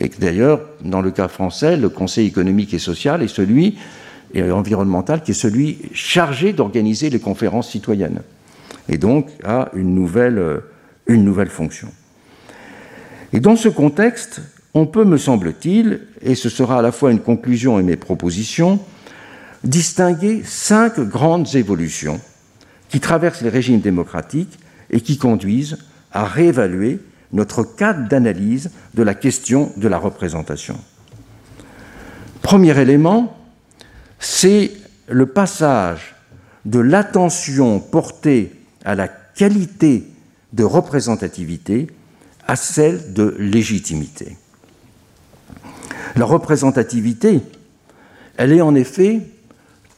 Et 0.00 0.08
que 0.08 0.20
d'ailleurs, 0.20 0.60
dans 0.82 1.02
le 1.02 1.10
cas 1.10 1.28
français, 1.28 1.76
le 1.76 1.88
Conseil 1.88 2.26
économique 2.26 2.72
et 2.74 2.78
social 2.78 3.22
est 3.22 3.28
celui 3.28 3.78
et 4.32 4.50
environnemental 4.50 5.22
qui 5.22 5.32
est 5.32 5.34
celui 5.34 5.78
chargé 5.92 6.52
d'organiser 6.52 7.10
les 7.10 7.18
conférences 7.18 7.68
citoyennes 7.68 8.20
et 8.88 8.98
donc 8.98 9.28
a 9.44 9.70
une 9.74 9.94
nouvelle, 9.94 10.60
une 11.06 11.24
nouvelle 11.24 11.48
fonction. 11.48 11.88
Et 13.32 13.40
dans 13.40 13.56
ce 13.56 13.68
contexte, 13.68 14.40
on 14.74 14.86
peut, 14.86 15.04
me 15.04 15.18
semble-t-il, 15.18 16.00
et 16.22 16.34
ce 16.34 16.48
sera 16.48 16.78
à 16.78 16.82
la 16.82 16.92
fois 16.92 17.10
une 17.10 17.20
conclusion 17.20 17.78
et 17.78 17.82
mes 17.82 17.96
propositions, 17.96 18.78
distinguer 19.64 20.42
cinq 20.44 21.00
grandes 21.00 21.54
évolutions 21.54 22.20
qui 22.88 23.00
traversent 23.00 23.42
les 23.42 23.48
régimes 23.48 23.80
démocratiques 23.80 24.58
et 24.90 25.00
qui 25.00 25.18
conduisent 25.18 25.78
à 26.12 26.24
réévaluer 26.24 27.00
notre 27.32 27.62
cadre 27.62 28.08
d'analyse 28.08 28.70
de 28.94 29.02
la 29.02 29.14
question 29.14 29.72
de 29.76 29.88
la 29.88 29.98
représentation. 29.98 30.78
Premier 32.42 32.78
élément, 32.78 33.36
c'est 34.18 34.72
le 35.08 35.26
passage 35.26 36.14
de 36.64 36.78
l'attention 36.78 37.80
portée 37.80 38.52
à 38.84 38.94
la 38.94 39.08
qualité 39.08 40.04
de 40.52 40.64
représentativité 40.64 41.86
à 42.46 42.56
celle 42.56 43.12
de 43.12 43.36
légitimité. 43.38 44.36
La 46.16 46.24
représentativité, 46.24 47.40
elle 48.36 48.52
est 48.52 48.60
en 48.60 48.74
effet 48.74 49.20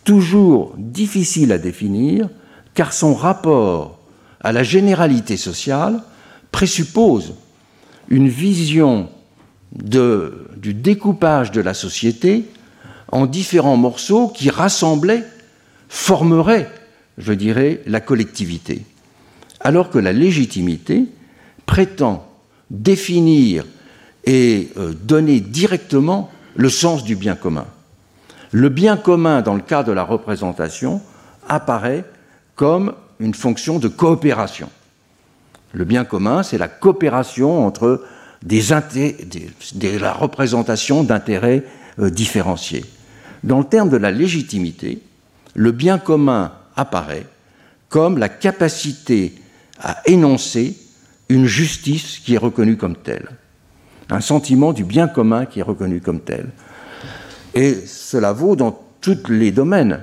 toujours 0.05 0.75
difficile 0.77 1.53
à 1.53 1.59
définir 1.59 2.29
car 2.75 2.93
son 2.93 3.15
rapport 3.15 3.99
à 4.41 4.53
la 4.53 4.63
généralité 4.63 5.37
sociale 5.37 6.03
présuppose 6.51 7.35
une 8.09 8.29
vision 8.29 9.09
du 9.73 10.75
découpage 10.75 11.51
de 11.51 11.61
la 11.61 11.75
société 11.75 12.45
en 13.11 13.27
différents 13.27 13.77
morceaux 13.77 14.29
qui 14.29 14.51
rassemblaient, 14.51 15.25
formeraient, 15.89 16.71
je 17.19 17.33
dirais, 17.33 17.81
la 17.87 18.01
collectivité. 18.01 18.83
Alors 19.61 19.91
que 19.91 19.99
la 19.99 20.13
légitimité 20.13 21.05
prétend 21.67 22.27
définir 22.71 23.65
et 24.25 24.71
euh, 24.77 24.93
donner 24.93 25.41
directement 25.41 26.31
le 26.55 26.69
sens 26.69 27.05
du 27.05 27.17
bien 27.17 27.35
commun. 27.35 27.67
Le 28.51 28.69
bien 28.69 28.97
commun, 28.97 29.43
dans 29.43 29.55
le 29.55 29.63
cas 29.63 29.83
de 29.83 29.93
la 29.93 30.05
représentation, 30.05 31.01
apparaît 31.49 32.05
comme 32.55 32.95
une 33.19 33.35
fonction 33.35 33.79
de 33.79 33.89
coopération. 33.89 34.69
Le 35.73 35.85
bien 35.85 36.05
commun, 36.05 36.43
c'est 36.43 36.59
la 36.59 36.69
coopération 36.69 37.67
entre 37.67 38.05
des, 38.43 38.63
la 39.99 40.13
représentation 40.13 41.03
d'intérêts 41.03 41.65
euh, 41.99 42.11
différenciés. 42.11 42.85
Dans 43.43 43.59
le 43.59 43.65
terme 43.65 43.89
de 43.89 43.97
la 43.97 44.11
légitimité, 44.11 45.01
le 45.55 45.73
bien 45.73 45.99
commun 45.99 46.53
apparaît 46.77 47.27
comme 47.89 48.19
la 48.19 48.29
capacité 48.29 49.35
à 49.79 50.01
énoncer 50.07 50.77
une 51.29 51.47
justice 51.47 52.19
qui 52.19 52.35
est 52.35 52.39
reconnue 52.39 52.77
comme 52.77 52.97
telle, 52.97 53.29
un 54.13 54.21
sentiment 54.21 54.73
du 54.73 54.85
bien 54.85 55.09
commun 55.09 55.47
qui 55.47 55.61
est 55.61 55.65
reconnu 55.65 56.01
comme 56.01 56.21
tel. 56.21 56.49
Et 57.55 57.75
cela 57.87 58.33
vaut 58.33 58.57
dans 58.57 58.79
tous 59.01 59.29
les 59.29 59.51
domaines. 59.51 60.01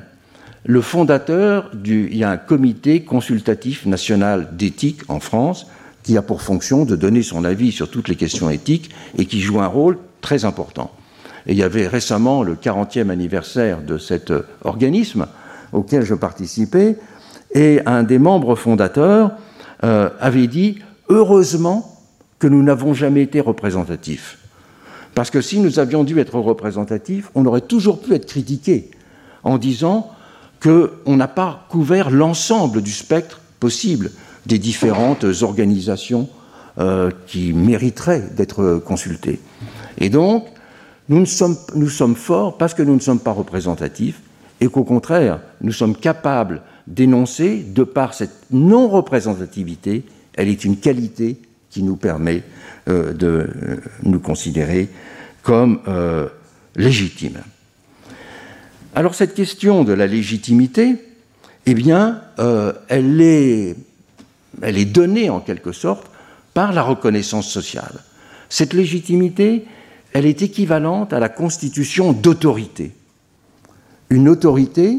Le 0.66 0.82
fondateur 0.82 1.70
du, 1.74 2.10
il 2.12 2.18
y 2.18 2.24
a 2.24 2.32
un 2.32 2.38
comité 2.38 3.04
consultatif 3.04 3.86
national 3.86 4.50
d'éthique 4.58 5.02
en 5.08 5.20
France 5.20 5.68
qui 6.04 6.18
a 6.18 6.22
pour 6.22 6.42
fonction 6.42 6.86
de 6.86 6.96
donner 6.96 7.22
son 7.22 7.46
avis 7.46 7.72
sur 7.72 7.90
toutes 7.90 8.08
les 8.08 8.16
questions 8.16 8.50
éthiques 8.50 8.90
et 9.18 9.26
qui 9.26 9.42
joue 9.42 9.62
un 9.62 9.68
rôle 9.68 9.98
très 10.22 10.44
important. 10.44 10.92
Et 11.46 11.54
il 11.54 11.58
y 11.58 11.64
avait 11.64 11.88
récemment 11.88 12.44
le 12.44 12.56
40e 12.56 13.10
anniversaire 13.10 13.82
de 13.82 13.98
cet 13.98 14.34
organisme 14.64 15.28
auquel 15.72 16.04
je 16.04 16.16
participais, 16.16 16.98
et 17.54 17.82
un 17.86 18.04
des 18.04 18.20
membres 18.20 18.56
fondateurs 18.56 19.32
euh, 19.84 20.10
avait 20.20 20.48
dit 20.48 20.80
Heureusement 21.10 21.99
que 22.40 22.48
nous 22.48 22.64
n'avons 22.64 22.94
jamais 22.94 23.22
été 23.22 23.42
représentatifs. 23.42 24.38
Parce 25.14 25.30
que 25.30 25.42
si 25.42 25.60
nous 25.60 25.80
avions 25.80 26.04
dû 26.04 26.20
être 26.20 26.40
représentatifs, 26.40 27.30
on 27.36 27.46
aurait 27.46 27.62
toujours 27.62 28.02
pu 28.02 28.14
être 28.14 28.26
critiqué 28.26 28.90
en 29.44 29.58
disant 29.58 30.12
qu'on 30.62 31.16
n'a 31.16 31.28
pas 31.28 31.66
couvert 31.70 32.10
l'ensemble 32.10 32.82
du 32.82 32.92
spectre 32.92 33.42
possible 33.60 34.12
des 34.46 34.58
différentes 34.58 35.26
organisations 35.42 36.30
euh, 36.80 37.12
qui 37.28 37.54
mériteraient 37.54 38.30
d'être 38.36 38.82
consultées. 38.86 39.40
Et 39.98 40.10
donc, 40.10 40.46
nous, 41.10 41.26
sommes, 41.26 41.58
nous 41.76 41.90
sommes 41.90 42.16
forts 42.16 42.58
parce 42.58 42.74
que 42.74 42.84
nous 42.84 42.96
ne 42.96 43.02
sommes 43.02 43.20
pas 43.20 43.32
représentatifs 43.32 44.22
et 44.62 44.68
qu'au 44.68 44.84
contraire, 44.84 45.40
nous 45.62 45.72
sommes 45.72 45.96
capables 45.96 46.62
d'énoncer, 46.88 47.64
de 47.64 47.84
par 47.84 48.14
cette 48.14 48.46
non-représentativité, 48.52 50.04
elle 50.36 50.48
est 50.48 50.64
une 50.64 50.78
qualité 50.78 51.38
qui 51.70 51.84
nous 51.84 51.96
permet 51.96 52.44
euh, 52.88 53.14
de 53.14 53.28
euh, 53.28 53.78
nous 54.04 54.20
considérer 54.20 54.90
comme 55.44 55.80
euh, 55.88 56.28
légitimes. 56.76 57.42
Alors 58.96 59.16
cette 59.16 59.36
question 59.36 59.84
de 59.84 59.94
la 59.94 60.08
légitimité, 60.08 60.96
eh 61.66 61.74
bien, 61.74 62.22
elle, 62.88 63.22
est, 63.22 63.76
elle 64.62 64.78
est 64.78 64.86
donnée 64.86 65.30
en 65.30 65.40
quelque 65.40 65.72
sorte 65.72 66.10
par 66.56 66.74
la 66.74 66.82
reconnaissance 66.82 67.48
sociale. 67.48 68.00
Cette 68.50 68.74
légitimité, 68.74 69.66
elle 70.14 70.26
est 70.26 70.42
équivalente 70.42 71.14
à 71.14 71.20
la 71.20 71.30
constitution 71.30 72.14
d'autorité. 72.14 72.94
Une 74.10 74.28
autorité, 74.28 74.98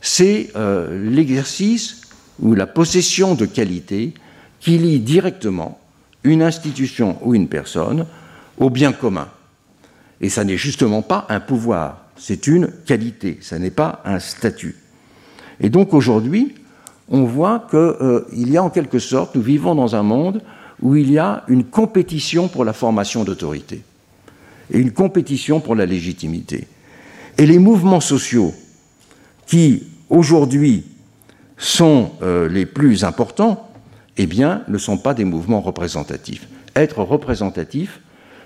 c'est 0.00 0.50
l'exercice 0.90 2.00
ou 2.38 2.54
la 2.54 2.66
possession 2.66 3.34
de 3.34 3.44
qualités 3.44 4.14
qui 4.60 4.78
lie 4.78 5.00
directement 5.00 5.79
une 6.24 6.42
institution 6.42 7.18
ou 7.22 7.34
une 7.34 7.48
personne 7.48 8.06
au 8.58 8.70
bien 8.70 8.92
commun. 8.92 9.28
Et 10.20 10.28
ça 10.28 10.44
n'est 10.44 10.56
justement 10.56 11.02
pas 11.02 11.26
un 11.28 11.40
pouvoir, 11.40 12.06
c'est 12.16 12.46
une 12.46 12.70
qualité, 12.86 13.38
ça 13.40 13.58
n'est 13.58 13.70
pas 13.70 14.02
un 14.04 14.18
statut. 14.18 14.76
Et 15.60 15.70
donc 15.70 15.94
aujourd'hui, 15.94 16.54
on 17.08 17.24
voit 17.24 17.66
qu'il 17.70 17.78
euh, 17.78 18.24
y 18.32 18.56
a 18.56 18.62
en 18.62 18.70
quelque 18.70 18.98
sorte, 18.98 19.34
nous 19.34 19.42
vivons 19.42 19.74
dans 19.74 19.96
un 19.96 20.02
monde 20.02 20.42
où 20.80 20.96
il 20.96 21.10
y 21.10 21.18
a 21.18 21.44
une 21.48 21.64
compétition 21.64 22.48
pour 22.48 22.64
la 22.64 22.72
formation 22.72 23.24
d'autorité 23.24 23.82
et 24.72 24.78
une 24.78 24.92
compétition 24.92 25.60
pour 25.60 25.74
la 25.74 25.86
légitimité. 25.86 26.66
Et 27.36 27.46
les 27.46 27.58
mouvements 27.58 28.00
sociaux 28.00 28.54
qui 29.46 29.84
aujourd'hui 30.08 30.84
sont 31.56 32.12
euh, 32.22 32.48
les 32.48 32.66
plus 32.66 33.04
importants, 33.04 33.69
eh 34.16 34.26
bien, 34.26 34.62
ne 34.68 34.78
sont 34.78 34.98
pas 34.98 35.14
des 35.14 35.24
mouvements 35.24 35.60
représentatifs. 35.60 36.46
Être 36.76 37.02
représentatif 37.02 38.00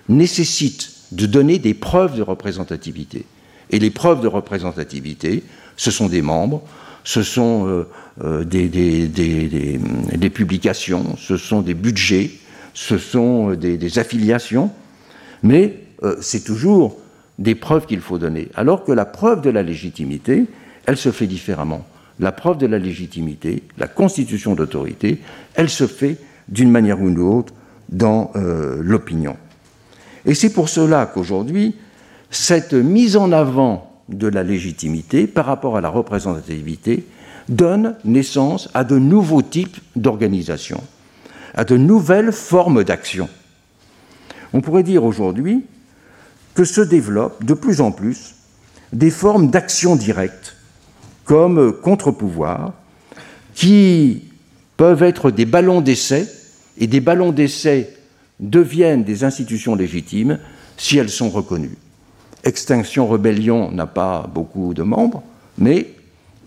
nécessite 0.09 0.90
de 1.12 1.27
donner 1.27 1.59
des 1.59 1.74
preuves 1.74 2.16
de 2.16 2.22
représentativité. 2.22 3.27
Et 3.70 3.79
les 3.79 3.90
preuves 3.90 4.20
de 4.20 4.29
représentativité, 4.29 5.42
ce 5.77 5.90
sont 5.90 6.09
des 6.09 6.22
membres, 6.22 6.62
ce 7.05 7.22
sont 7.22 7.66
euh, 7.66 7.88
euh, 8.22 8.44
des, 8.44 10.31
publications, 10.31 11.16
ce 11.16 11.37
sont 11.37 11.61
des 11.61 11.74
budgets, 11.74 12.31
ce 12.72 12.98
sont 12.98 13.50
euh, 13.50 13.57
des, 13.57 13.98
affiliations, 13.98 14.70
mais 15.42 15.81
c'est 16.20 16.44
toujours 16.44 16.98
des 17.38 17.55
preuves 17.55 17.87
qu'il 17.87 18.00
faut 18.00 18.18
donner. 18.18 18.48
Alors 18.55 18.85
que 18.85 18.92
la 18.92 19.07
preuve 19.07 19.40
de 19.40 19.48
la 19.48 19.62
légitimité, 19.62 20.44
elle 20.85 20.98
se 20.98 21.11
fait 21.11 21.27
différemment 21.27 21.87
la 22.20 22.33
preuve 22.33 22.59
de 22.59 22.66
la 22.66 22.79
légitimité, 22.79 23.62
la 23.79 23.88
constitution 23.88 24.55
d'autorité, 24.55 25.20
elle 25.55 25.70
se 25.70 25.87
fait 25.87 26.16
d'une 26.48 26.70
manière 26.70 27.00
ou 27.00 27.09
d'une 27.09 27.20
autre 27.20 27.53
dans 27.88 28.31
euh, 28.37 28.79
l'opinion. 28.81 29.37
Et 30.27 30.35
c'est 30.35 30.53
pour 30.53 30.68
cela 30.68 31.07
qu'aujourd'hui, 31.07 31.74
cette 32.31 32.74
mise 32.74 33.16
en 33.16 33.33
avant 33.33 33.90
de 34.09 34.27
la 34.29 34.42
légitimité 34.42 35.27
par 35.27 35.46
rapport 35.46 35.77
à 35.77 35.81
la 35.81 35.88
représentativité 35.88 37.07
donne 37.48 37.96
naissance 38.05 38.68
à 38.74 38.85
de 38.85 38.98
nouveaux 38.98 39.42
types 39.42 39.79
d'organisation, 39.96 40.83
à 41.55 41.64
de 41.64 41.77
nouvelles 41.77 42.33
formes 42.33 42.85
d'action. 42.85 43.29
On 44.53 44.61
pourrait 44.61 44.83
dire 44.83 45.05
aujourd'hui 45.05 45.64
que 46.55 46.64
se 46.64 46.81
développent 46.81 47.44
de 47.44 47.55
plus 47.55 47.81
en 47.81 47.90
plus 47.90 48.35
des 48.92 49.11
formes 49.11 49.50
d'action 49.50 49.96
directe, 49.96 50.54
comme 51.25 51.73
contre-pouvoir, 51.73 52.73
qui 53.55 54.23
peuvent 54.77 55.03
être 55.03 55.31
des 55.31 55.47
ballons 55.47 55.81
d'essai, 55.81 56.29
et 56.79 56.87
des 56.87 57.01
ballons 57.01 57.33
d'essai 57.33 57.95
deviennent 58.41 59.05
des 59.05 59.25
institutions 59.25 59.75
légitimes 59.75 60.39
si 60.77 60.99
elles 60.99 61.11
sont 61.11 61.31
reconnues. 61.31 61.77
Extinction 62.43 63.07
Rebellion 63.07 63.71
n'a 63.71 63.87
pas 63.87 64.29
beaucoup 64.33 64.75
de 64.75 64.83
membres, 64.83 65.23
mais 65.57 65.93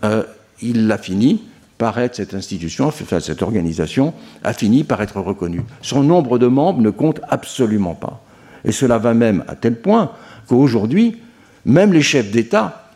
euh, 0.04 0.22
il 0.60 0.90
a 0.92 0.98
fini 0.98 1.44
par 1.78 1.98
être, 1.98 2.16
cette 2.16 2.34
institution, 2.34 2.90
cette 2.90 3.42
organisation, 3.42 4.12
a 4.44 4.52
fini 4.52 4.84
par 4.84 5.00
être 5.00 5.20
reconnue. 5.20 5.62
Son 5.80 6.02
nombre 6.02 6.38
de 6.38 6.46
membres 6.46 6.82
ne 6.82 6.90
compte 6.90 7.20
absolument 7.28 7.94
pas. 7.94 8.22
Et 8.64 8.72
cela 8.72 8.98
va 8.98 9.14
même 9.14 9.44
à 9.46 9.54
tel 9.54 9.80
point 9.80 10.10
qu'aujourd'hui, 10.48 11.18
même 11.64 11.92
les 11.92 12.02
chefs 12.02 12.30
d'État 12.30 12.87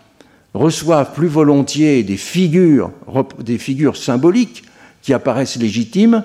reçoivent 0.54 1.12
plus 1.14 1.28
volontiers 1.28 2.02
des 2.02 2.16
figures, 2.16 2.90
des 3.38 3.58
figures 3.58 3.96
symboliques 3.96 4.64
qui 5.00 5.14
apparaissent 5.14 5.56
légitimes 5.56 6.24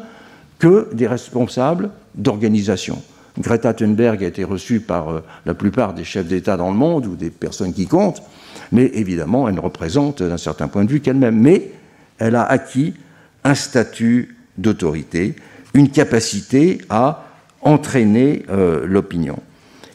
que 0.59 0.89
des 0.93 1.07
responsables 1.07 1.89
d'organisation. 2.15 3.01
Greta 3.39 3.73
Thunberg 3.73 4.23
a 4.23 4.27
été 4.27 4.43
reçue 4.43 4.79
par 4.79 5.09
euh, 5.09 5.23
la 5.45 5.53
plupart 5.53 5.93
des 5.93 6.03
chefs 6.03 6.27
d'État 6.27 6.57
dans 6.57 6.71
le 6.71 6.77
monde 6.77 7.05
ou 7.05 7.15
des 7.15 7.29
personnes 7.29 7.73
qui 7.73 7.85
comptent, 7.85 8.23
mais 8.71 8.85
évidemment, 8.95 9.47
elle 9.47 9.55
ne 9.55 9.59
représente 9.59 10.23
d'un 10.23 10.37
certain 10.37 10.67
point 10.67 10.85
de 10.85 10.89
vue 10.89 11.01
qu'elle-même. 11.01 11.39
Mais 11.39 11.71
elle 12.17 12.35
a 12.35 12.43
acquis 12.43 12.95
un 13.43 13.53
statut 13.53 14.35
d'autorité, 14.57 15.35
une 15.75 15.89
capacité 15.89 16.79
à 16.89 17.25
entraîner 17.61 18.43
euh, 18.49 18.85
l'opinion. 18.87 19.39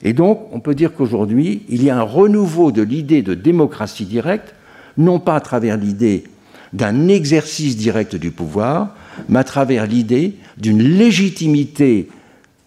Et 0.03 0.13
donc, 0.13 0.49
on 0.53 0.61
peut 0.61 0.75
dire 0.75 0.95
qu'aujourd'hui, 0.95 1.63
il 1.69 1.83
y 1.83 1.91
a 1.91 1.99
un 1.99 2.03
renouveau 2.03 2.73
de 2.73 2.83
l'idée 2.83 3.23
de 3.23 3.35
démocratie 3.35 4.05
directe, 4.05 4.55
non 4.97 5.21
pas 5.21 5.37
à 5.37 5.41
travers 5.41 5.77
l'idée 5.77 6.25
d'un 6.73 7.09
exercice 7.09 7.77
direct 7.77 8.17
du 8.17 8.31
pouvoir, 8.31 8.95
mais 9.29 9.39
à 9.39 9.45
travers 9.45 9.87
l'idée 9.87 10.37
d'une 10.57 10.83
légitimité 10.83 12.09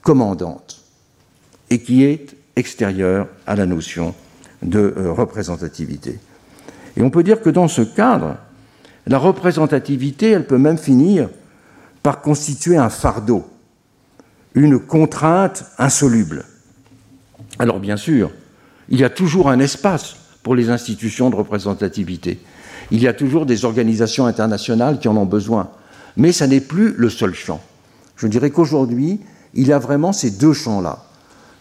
commandante 0.01 0.83
et 1.69 1.79
qui 1.79 2.03
est 2.03 2.35
extérieure 2.55 3.27
à 3.47 3.55
la 3.55 3.65
notion 3.65 4.13
de 4.61 4.93
euh, 4.97 5.11
représentativité. 5.11 6.19
Et 6.95 7.01
on 7.01 7.09
peut 7.09 7.23
dire 7.23 7.41
que 7.41 7.49
dans 7.49 7.67
ce 7.67 7.81
cadre, 7.81 8.37
la 9.07 9.17
représentativité, 9.17 10.31
elle 10.31 10.47
peut 10.47 10.57
même 10.57 10.77
finir 10.77 11.29
par 12.01 12.21
constituer 12.21 12.77
un 12.77 12.89
fardeau, 12.89 13.45
une 14.53 14.79
contrainte 14.79 15.65
insoluble. 15.77 16.45
Alors 17.59 17.79
bien 17.79 17.97
sûr, 17.97 18.31
il 18.89 18.99
y 18.99 19.03
a 19.03 19.09
toujours 19.09 19.49
un 19.49 19.59
espace 19.59 20.15
pour 20.43 20.55
les 20.55 20.69
institutions 20.69 21.29
de 21.29 21.35
représentativité. 21.35 22.39
Il 22.91 23.01
y 23.01 23.07
a 23.07 23.13
toujours 23.13 23.45
des 23.45 23.65
organisations 23.65 24.25
internationales 24.25 24.99
qui 24.99 25.07
en 25.07 25.17
ont 25.17 25.25
besoin. 25.25 25.69
Mais 26.17 26.31
ça 26.31 26.47
n'est 26.47 26.61
plus 26.61 26.93
le 26.95 27.09
seul 27.09 27.33
champ. 27.33 27.61
Je 28.15 28.27
dirais 28.27 28.51
qu'aujourd'hui, 28.51 29.19
il 29.53 29.67
y 29.67 29.73
a 29.73 29.79
vraiment 29.79 30.13
ces 30.13 30.31
deux 30.31 30.53
champs-là. 30.53 31.05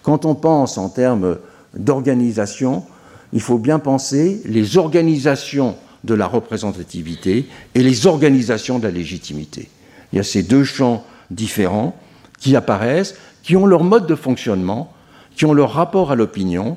Quand 0.03 0.27
on 0.27 0.35
pense 0.35 0.79
en 0.79 0.89
termes 0.89 1.39
d'organisation, 1.75 2.85
il 3.33 3.41
faut 3.41 3.59
bien 3.59 3.79
penser 3.79 4.43
les 4.45 4.77
organisations 4.77 5.77
de 6.05 6.15
la 6.15 6.27
représentativité 6.27 7.49
et 7.75 7.83
les 7.83 8.07
organisations 8.07 8.79
de 8.79 8.85
la 8.85 8.91
légitimité. 8.91 9.71
Il 10.13 10.17
y 10.17 10.21
a 10.21 10.25
ces 10.25 10.43
deux 10.43 10.65
champs 10.65 11.05
différents 11.31 11.97
qui 12.39 12.55
apparaissent, 12.55 13.17
qui 13.43 13.57
ont 13.57 13.67
leur 13.67 13.83
mode 13.83 14.07
de 14.07 14.15
fonctionnement, 14.15 14.94
qui 15.35 15.45
ont 15.45 15.53
leur 15.53 15.73
rapport 15.73 16.13
à 16.13 16.15
l'opinion 16.15 16.77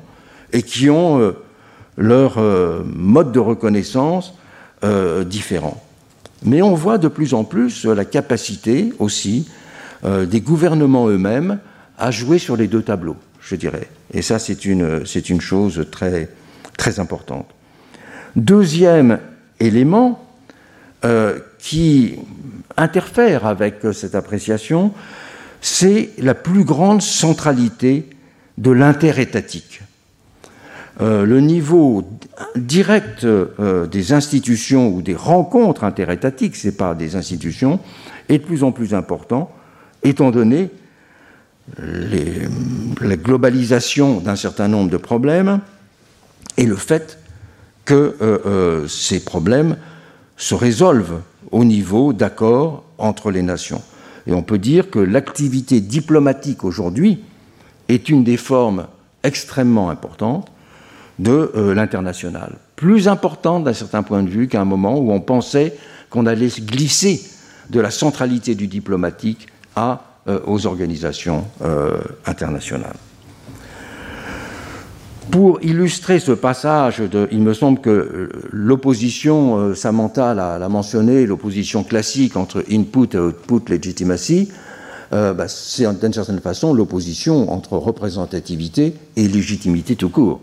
et 0.52 0.62
qui 0.62 0.90
ont 0.90 1.20
euh, 1.20 1.32
leur 1.96 2.38
euh, 2.38 2.82
mode 2.84 3.32
de 3.32 3.38
reconnaissance 3.38 4.34
euh, 4.84 5.24
différent. 5.24 5.82
Mais 6.44 6.62
on 6.62 6.74
voit 6.74 6.98
de 6.98 7.08
plus 7.08 7.34
en 7.34 7.44
plus 7.44 7.84
la 7.84 8.04
capacité 8.04 8.92
aussi 9.00 9.48
des 10.04 10.40
gouvernements 10.40 11.08
eux-mêmes 11.08 11.58
à 11.98 12.12
jouer 12.12 12.38
sur 12.38 12.56
les 12.56 12.68
deux 12.68 12.82
tableaux, 12.82 13.16
je 13.40 13.56
dirais. 13.56 13.88
Et 14.14 14.22
ça, 14.22 14.38
c'est 14.38 14.64
une, 14.64 15.02
une 15.28 15.40
chose 15.40 15.84
très, 15.90 16.28
très 16.76 17.00
importante. 17.00 17.48
Deuxième 18.36 19.18
élément 19.58 20.24
qui 21.58 22.14
interfère 22.76 23.44
avec 23.44 23.78
cette 23.92 24.14
appréciation, 24.14 24.92
c'est 25.60 26.10
la 26.18 26.34
plus 26.34 26.62
grande 26.62 27.02
centralité 27.02 28.08
de 28.58 28.82
interétatique 28.82 29.80
euh, 31.00 31.24
le 31.24 31.40
niveau 31.40 32.02
direct 32.56 33.22
euh, 33.22 33.86
des 33.86 34.12
institutions 34.12 34.88
ou 34.88 35.00
des 35.00 35.14
rencontres 35.14 35.84
interétatiques, 35.84 36.56
ce 36.56 36.68
n'est 36.68 36.72
pas 36.72 36.94
des 36.96 37.14
institutions, 37.14 37.78
est 38.28 38.38
de 38.38 38.44
plus 38.44 38.64
en 38.64 38.72
plus 38.72 38.94
important, 38.94 39.52
étant 40.02 40.30
donné 40.30 40.70
la 41.76 43.16
globalisation 43.16 44.20
d'un 44.20 44.36
certain 44.36 44.68
nombre 44.68 44.90
de 44.90 44.96
problèmes 44.96 45.60
et 46.56 46.64
le 46.64 46.76
fait 46.76 47.18
que 47.84 48.16
euh, 48.20 48.88
ces 48.88 49.22
problèmes 49.22 49.76
se 50.36 50.54
résolvent 50.54 51.20
au 51.52 51.64
niveau 51.64 52.12
d'accords 52.12 52.84
entre 52.96 53.30
les 53.30 53.42
nations. 53.42 53.82
Et 54.26 54.32
on 54.32 54.42
peut 54.42 54.58
dire 54.58 54.90
que 54.90 54.98
l'activité 54.98 55.80
diplomatique 55.80 56.64
aujourd'hui 56.64 57.20
est 57.88 58.08
une 58.08 58.24
des 58.24 58.36
formes 58.36 58.86
extrêmement 59.22 59.90
importantes 59.90 60.50
de 61.18 61.50
euh, 61.56 61.74
l'international. 61.74 62.56
Plus 62.76 63.08
importante 63.08 63.64
d'un 63.64 63.72
certain 63.72 64.02
point 64.02 64.22
de 64.22 64.28
vue 64.28 64.48
qu'à 64.48 64.60
un 64.60 64.64
moment 64.64 64.98
où 64.98 65.12
on 65.12 65.20
pensait 65.20 65.76
qu'on 66.10 66.26
allait 66.26 66.48
glisser 66.48 67.20
de 67.70 67.80
la 67.80 67.90
centralité 67.90 68.54
du 68.54 68.66
diplomatique 68.66 69.48
euh, 69.76 69.96
aux 70.46 70.66
organisations 70.66 71.44
euh, 71.62 71.98
internationales. 72.26 72.96
Pour 75.30 75.62
illustrer 75.62 76.20
ce 76.20 76.32
passage, 76.32 77.02
il 77.30 77.42
me 77.42 77.52
semble 77.52 77.80
que 77.80 78.30
l'opposition, 78.50 79.74
Samantha 79.74 80.32
l'a 80.32 80.68
mentionné, 80.70 81.26
l'opposition 81.26 81.84
classique 81.84 82.34
entre 82.34 82.64
input 82.70 83.08
et 83.12 83.18
output 83.18 83.68
legitimacy, 83.68 84.48
bah, 85.10 85.48
c'est 85.48 85.86
d'une 86.00 86.12
certaine 86.12 86.40
façon 86.40 86.74
l'opposition 86.74 87.50
entre 87.50 87.76
représentativité 87.78 88.94
et 89.16 89.26
légitimité 89.28 89.96
tout 89.96 90.10
court. 90.10 90.40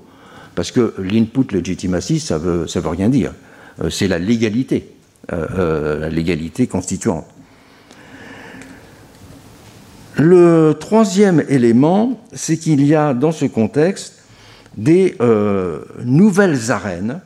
Parce 0.55 0.71
que 0.71 0.93
l'input 0.97 1.51
legitimacy, 1.51 2.19
ça 2.19 2.37
veut, 2.37 2.65
veut 2.65 2.89
rien 2.89 3.09
dire. 3.09 3.33
Euh, 3.81 3.89
c'est 3.89 4.07
la 4.07 4.19
légalité, 4.19 4.89
euh, 5.33 5.45
euh, 5.57 5.99
la 5.99 6.09
légalité 6.09 6.65
constituante. 6.67 7.25
Le 10.17 10.73
troisième 10.79 11.43
élément, 11.49 12.21
c'est 12.31 12.57
qu'il 12.57 12.85
y 12.85 12.95
a 12.95 13.13
dans 13.13 13.33
ce 13.33 13.45
contexte 13.45 14.23
des 14.77 15.17
nouvelles 16.03 16.71
arènes, 16.71 17.19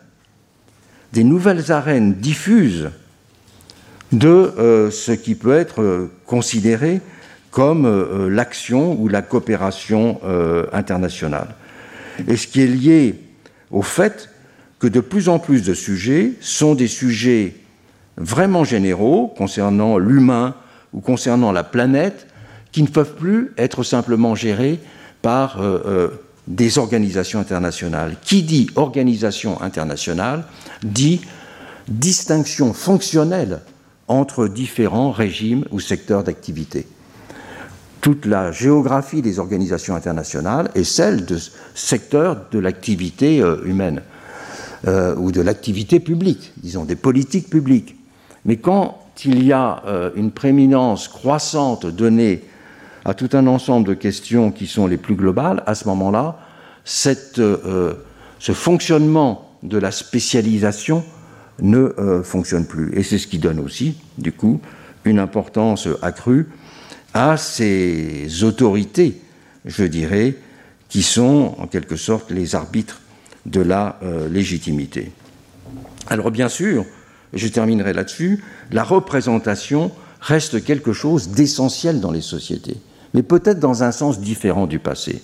des 1.14 1.24
nouvelles 1.24 1.72
arènes 1.72 2.16
diffuses 2.16 2.90
de 4.12 4.90
ce 4.92 5.12
qui 5.12 5.36
peut 5.36 5.56
être 5.56 6.10
considéré 6.26 7.02
comme 7.52 8.28
l'action 8.30 8.94
ou 9.00 9.08
la 9.08 9.22
coopération 9.22 10.20
internationale 10.72 11.56
et 12.28 12.38
ce 12.38 12.48
qui 12.48 12.62
est 12.62 12.68
lié 12.68 13.16
au 13.72 13.82
fait 13.82 14.30
que 14.80 14.88
de 14.88 15.00
plus 15.00 15.30
en 15.30 15.40
plus 15.40 15.64
de 15.64 15.74
sujets 15.74 16.34
sont 16.42 16.76
des 16.76 16.88
sujets 16.88 17.56
vraiment 18.18 18.64
généraux 18.64 19.34
concernant 19.38 19.98
l'humain 19.98 20.56
ou 20.94 21.02
concernant 21.02 21.52
la 21.52 21.64
planète 21.64 22.28
qui 22.72 22.84
ne 22.84 22.88
peuvent 22.88 23.16
plus 23.16 23.52
être 23.58 23.84
simplement 23.84 24.36
gérés 24.36 24.80
par 25.22 25.62
euh, 25.62 25.80
euh, 25.86 26.08
des 26.48 26.78
organisations 26.78 27.40
internationales. 27.40 28.16
Qui 28.24 28.44
dit 28.44 28.68
organisation 28.76 29.62
internationale 29.62 30.46
dit 30.84 31.22
distinction 31.88 32.74
fonctionnelle 32.74 33.62
entre 34.08 34.48
différents 34.48 35.12
régimes 35.12 35.66
ou 35.72 35.80
secteurs 35.80 36.24
d'activité 36.24 36.88
toute 38.02 38.26
la 38.26 38.52
géographie 38.52 39.22
des 39.22 39.40
organisations 39.40 39.96
internationales 39.96 40.70
et 40.76 40.84
celle 40.84 41.26
de 41.26 41.38
secteurs 41.74 42.46
de 42.52 42.60
l'activité 42.60 43.42
euh, 43.42 43.58
humaine 43.66 44.02
euh, 44.88 45.16
ou 45.16 45.32
de 45.32 45.42
l'activité 45.42 46.00
publique, 46.00 46.54
disons 46.58 46.86
des 46.86 46.96
politiques 46.96 47.50
publiques. 47.50 47.96
Mais 48.46 48.58
quand 48.58 49.00
il 49.26 49.44
y 49.44 49.52
a 49.52 49.84
euh, 49.86 50.12
une 50.16 50.32
prééminence 50.32 51.08
croissante 51.08 51.86
donnée 51.86 52.44
à 53.04 53.14
tout 53.14 53.30
un 53.34 53.48
ensemble 53.48 53.88
de 53.88 53.94
questions 53.94 54.52
qui 54.52 54.68
sont 54.68 54.88
les 54.88 54.98
plus 54.98 55.16
globales, 55.16 55.64
à 55.66 55.76
ce 55.76 55.88
moment-là, 55.88 56.40
ce 56.86 57.96
fonctionnement 58.40 59.50
de 59.64 59.78
la 59.78 59.92
spécialisation 59.92 61.04
ne 61.62 61.94
euh, 62.00 62.24
fonctionne 62.24 62.66
plus. 62.66 62.92
Et 62.98 63.04
c'est 63.04 63.18
ce 63.18 63.28
qui 63.28 63.38
donne 63.40 63.60
aussi, 63.60 63.98
du 64.18 64.32
coup, 64.32 64.62
une 65.06 65.20
importance 65.20 65.88
accrue 66.02 66.48
à 67.14 67.38
ces 67.38 68.44
autorités, 68.44 69.20
je 69.66 69.84
dirais, 69.84 70.36
qui 70.90 71.04
sont 71.04 71.56
en 71.58 71.68
quelque 71.68 71.96
sorte 71.96 72.32
les 72.32 72.56
arbitres 72.56 73.02
de 73.46 73.62
la 73.62 73.98
euh, 74.04 74.28
légitimité. 74.30 75.12
Alors 76.08 76.32
bien 76.32 76.50
sûr, 76.50 76.86
je 77.34 77.48
terminerai 77.48 77.94
là-dessus, 77.94 78.44
la 78.72 78.84
représentation 78.84 79.92
reste 80.20 80.64
quelque 80.64 80.94
chose 80.94 81.30
d'essentiel 81.30 82.02
dans 82.02 82.12
les 82.12 82.22
sociétés, 82.22 82.78
mais 83.14 83.24
peut-être 83.24 83.60
dans 83.60 83.84
un 83.84 83.92
sens 83.92 84.20
différent 84.20 84.68
du 84.68 84.80
passé. 84.80 85.22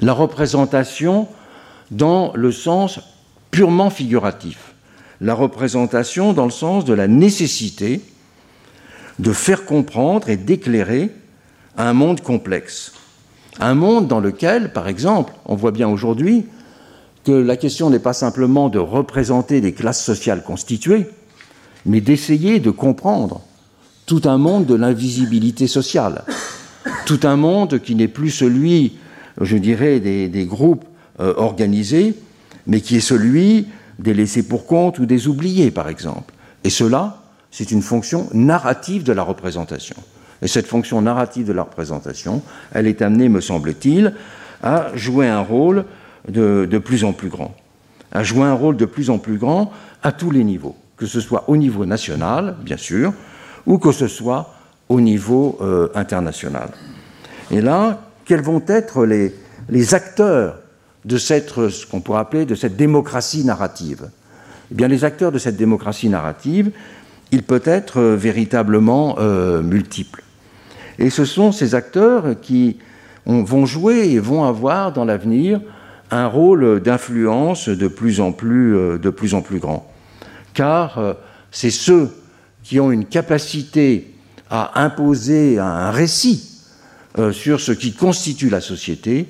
La 0.00 0.12
représentation 0.12 1.28
dans 1.90 2.32
le 2.34 2.52
sens 2.52 3.00
purement 3.50 3.90
figuratif, 3.90 4.74
la 5.20 5.34
représentation 5.34 6.32
dans 6.32 6.44
le 6.44 6.50
sens 6.50 6.84
de 6.84 6.94
la 6.94 7.08
nécessité 7.08 8.02
de 9.20 9.32
faire 9.32 9.66
comprendre 9.66 10.30
et 10.30 10.36
d'éclairer 10.36 11.10
un 11.76 11.92
monde 11.92 12.22
complexe. 12.22 12.92
Un 13.58 13.74
monde 13.74 14.08
dans 14.08 14.20
lequel, 14.20 14.72
par 14.72 14.88
exemple, 14.88 15.34
on 15.44 15.56
voit 15.56 15.72
bien 15.72 15.88
aujourd'hui 15.88 16.46
que 17.24 17.32
la 17.32 17.56
question 17.56 17.90
n'est 17.90 17.98
pas 17.98 18.14
simplement 18.14 18.70
de 18.70 18.78
représenter 18.78 19.60
des 19.60 19.72
classes 19.72 20.02
sociales 20.02 20.42
constituées, 20.42 21.06
mais 21.84 22.00
d'essayer 22.00 22.60
de 22.60 22.70
comprendre 22.70 23.42
tout 24.06 24.22
un 24.24 24.38
monde 24.38 24.64
de 24.64 24.74
l'invisibilité 24.74 25.66
sociale, 25.66 26.24
tout 27.04 27.20
un 27.24 27.36
monde 27.36 27.80
qui 27.80 27.94
n'est 27.94 28.08
plus 28.08 28.30
celui, 28.30 28.96
je 29.38 29.58
dirais, 29.58 30.00
des, 30.00 30.46
groupes 30.46 30.86
euh, 31.20 31.34
organisés, 31.36 32.14
mais 32.66 32.80
qui 32.80 32.96
est 32.96 33.00
celui 33.00 33.66
des 33.98 34.14
laissés 34.14 34.42
pour 34.42 34.66
compte 34.66 34.98
ou 34.98 35.04
des 35.04 35.28
oubliés, 35.28 35.70
par 35.70 35.90
exemple. 35.90 36.32
Et 36.64 36.70
cela, 36.70 37.19
c'est 37.50 37.70
une 37.70 37.82
fonction 37.82 38.28
narrative 38.32 39.02
de 39.02 39.12
la 39.12 39.22
représentation. 39.22 39.96
Et 40.42 40.48
cette 40.48 40.66
fonction 40.66 41.02
narrative 41.02 41.46
de 41.46 41.52
la 41.52 41.62
représentation, 41.62 42.42
elle 42.72 42.86
est 42.86 43.02
amenée, 43.02 43.28
me 43.28 43.40
semble-t-il, 43.40 44.14
à 44.62 44.90
jouer 44.94 45.28
un 45.28 45.40
rôle 45.40 45.84
de, 46.28 46.66
plus 46.78 47.04
en 47.04 47.12
plus 47.12 47.28
grand, 47.28 47.54
à 48.12 48.22
jouer 48.22 48.44
un 48.44 48.54
rôle 48.54 48.76
de 48.76 48.84
plus 48.84 49.10
en 49.10 49.18
plus 49.18 49.38
grand 49.38 49.72
à 50.02 50.12
tous 50.12 50.30
les 50.30 50.44
niveaux, 50.44 50.76
que 50.96 51.06
ce 51.06 51.20
soit 51.20 51.44
au 51.48 51.56
niveau 51.56 51.84
national, 51.84 52.56
bien 52.62 52.76
sûr, 52.76 53.12
ou 53.66 53.78
que 53.78 53.92
ce 53.92 54.08
soit 54.08 54.54
au 54.88 55.00
niveau 55.00 55.58
euh, 55.60 55.88
international. 55.94 56.70
Et 57.50 57.60
là, 57.60 58.00
quels 58.24 58.42
vont 58.42 58.62
être 58.66 59.04
les, 59.04 59.34
les 59.68 59.94
acteurs 59.94 60.56
de 61.04 61.18
cette, 61.18 61.50
ce 61.68 61.86
qu'on 61.86 62.00
pourrait 62.00 62.20
appeler 62.20 62.46
de 62.46 62.54
cette 62.54 62.76
démocratie 62.76 63.44
narrative? 63.44 64.08
Eh 64.70 64.74
bien, 64.74 64.88
les 64.88 65.04
acteurs 65.04 65.32
de 65.32 65.38
cette 65.38 65.56
démocratie 65.56 66.08
narrative, 66.08 66.70
il 67.32 67.42
peut 67.42 67.62
être 67.64 67.98
euh, 67.98 68.16
véritablement 68.16 69.16
euh, 69.18 69.62
multiple. 69.62 70.22
Et 70.98 71.10
ce 71.10 71.24
sont 71.24 71.52
ces 71.52 71.74
acteurs 71.74 72.40
qui 72.40 72.78
vont 73.26 73.66
jouer 73.66 74.10
et 74.10 74.18
vont 74.18 74.44
avoir 74.44 74.92
dans 74.92 75.04
l'avenir 75.04 75.60
un 76.10 76.26
rôle 76.26 76.80
d'influence 76.80 77.68
de, 77.68 77.88
plus 77.88 78.20
en 78.20 78.32
plus, 78.32 78.76
euh, 78.76 78.98
de 78.98 79.10
plus 79.10 79.34
en 79.34 79.42
plus 79.42 79.58
grand. 79.58 79.90
Car 80.52 81.16
c'est 81.52 81.70
ceux 81.70 82.10
qui 82.64 82.80
ont 82.80 82.90
une 82.90 83.04
capacité 83.04 84.12
à 84.50 84.82
imposer 84.82 85.60
un 85.60 85.92
récit 85.92 86.64
sur 87.30 87.60
ce 87.60 87.70
qui 87.70 87.94
constitue 87.94 88.50
la 88.50 88.60
société, 88.60 89.28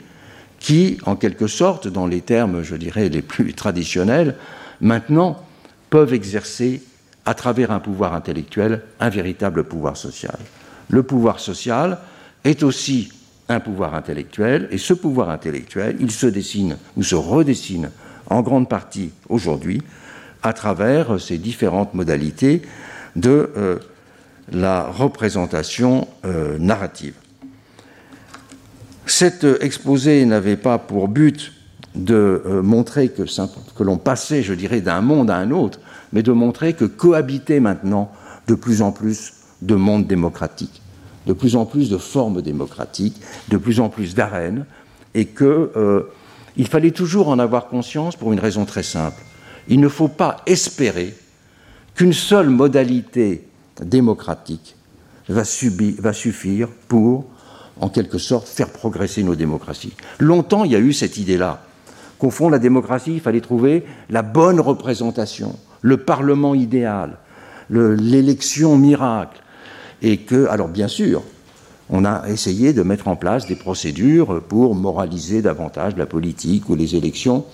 qui, 0.58 0.96
en 1.04 1.16
quelque 1.16 1.46
sorte, 1.46 1.88
dans 1.88 2.06
les 2.06 2.22
termes, 2.22 2.62
je 2.62 2.74
dirais, 2.74 3.10
les 3.10 3.20
plus 3.20 3.52
traditionnels, 3.52 4.34
maintenant 4.80 5.44
peuvent 5.90 6.14
exercer 6.14 6.82
à 7.24 7.34
travers 7.34 7.70
un 7.70 7.80
pouvoir 7.80 8.14
intellectuel, 8.14 8.82
un 8.98 9.08
véritable 9.08 9.64
pouvoir 9.64 9.96
social. 9.96 10.38
Le 10.88 11.02
pouvoir 11.02 11.40
social 11.40 11.98
est 12.44 12.62
aussi 12.62 13.12
un 13.48 13.60
pouvoir 13.60 13.94
intellectuel, 13.94 14.68
et 14.70 14.78
ce 14.78 14.94
pouvoir 14.94 15.30
intellectuel, 15.30 15.96
il 16.00 16.10
se 16.10 16.26
dessine 16.26 16.76
ou 16.96 17.02
se 17.02 17.16
redessine 17.16 17.90
en 18.28 18.42
grande 18.42 18.68
partie 18.68 19.10
aujourd'hui 19.28 19.82
à 20.42 20.52
travers 20.52 21.20
ces 21.20 21.36
différentes 21.36 21.94
modalités 21.94 22.62
de 23.16 23.50
euh, 23.56 23.78
la 24.52 24.84
représentation 24.84 26.06
euh, 26.24 26.58
narrative. 26.58 27.14
Cet 29.06 29.44
exposé 29.60 30.24
n'avait 30.24 30.56
pas 30.56 30.78
pour 30.78 31.08
but 31.08 31.52
de 31.96 32.42
euh, 32.46 32.62
montrer 32.62 33.08
que 33.08 33.82
l'on 33.82 33.98
passait, 33.98 34.42
je 34.42 34.54
dirais, 34.54 34.80
d'un 34.80 35.00
monde 35.00 35.30
à 35.30 35.36
un 35.36 35.50
autre, 35.50 35.80
mais 36.12 36.22
de 36.22 36.32
montrer 36.32 36.74
que 36.74 36.84
cohabitaient 36.84 37.60
maintenant 37.60 38.10
de 38.46 38.54
plus 38.54 38.82
en 38.82 38.92
plus 38.92 39.34
de 39.62 39.74
mondes 39.74 40.06
démocratiques, 40.06 40.82
de 41.26 41.32
plus 41.32 41.56
en 41.56 41.66
plus 41.66 41.90
de 41.90 41.98
formes 41.98 42.42
démocratiques, 42.42 43.20
de 43.48 43.56
plus 43.56 43.80
en 43.80 43.88
plus 43.88 44.14
d'arènes, 44.14 44.64
et 45.14 45.26
qu'il 45.26 45.46
euh, 45.46 46.02
fallait 46.68 46.90
toujours 46.90 47.28
en 47.28 47.38
avoir 47.38 47.68
conscience 47.68 48.16
pour 48.16 48.32
une 48.32 48.40
raison 48.40 48.64
très 48.64 48.82
simple. 48.82 49.22
Il 49.68 49.80
ne 49.80 49.88
faut 49.88 50.08
pas 50.08 50.36
espérer 50.46 51.14
qu'une 51.94 52.12
seule 52.12 52.48
modalité 52.48 53.46
démocratique 53.82 54.76
va, 55.28 55.42
va 55.98 56.12
suffire 56.12 56.68
pour, 56.88 57.26
en 57.80 57.88
quelque 57.88 58.18
sorte, 58.18 58.48
faire 58.48 58.70
progresser 58.70 59.22
nos 59.22 59.34
démocraties. 59.34 59.92
Longtemps, 60.18 60.64
il 60.64 60.72
y 60.72 60.76
a 60.76 60.80
eu 60.80 60.92
cette 60.92 61.16
idée-là 61.18 61.62
qu'au 62.18 62.30
fond, 62.30 62.48
la 62.48 62.58
démocratie, 62.58 63.14
il 63.14 63.20
fallait 63.20 63.40
trouver 63.40 63.84
la 64.10 64.22
bonne 64.22 64.60
représentation, 64.60 65.56
le 65.82 65.96
Parlement 65.98 66.54
idéal, 66.54 67.18
l'élection 67.70 68.76
miracle. 68.76 69.40
Et 70.02 70.18
que, 70.18 70.46
alors 70.46 70.68
bien 70.68 70.88
sûr, 70.88 71.22
on 71.90 72.04
a 72.04 72.28
essayé 72.28 72.72
de 72.72 72.82
mettre 72.82 73.08
en 73.08 73.16
place 73.16 73.46
des 73.46 73.56
procédures 73.56 74.42
pour 74.42 74.74
moraliser 74.74 75.42
davantage 75.42 75.96
la 75.96 76.06
politique 76.06 76.68
ou 76.68 76.74
les 76.74 76.94
élections, 76.94 77.44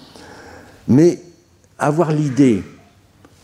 mais 0.88 1.20
avoir 1.78 2.12
l'idée 2.12 2.62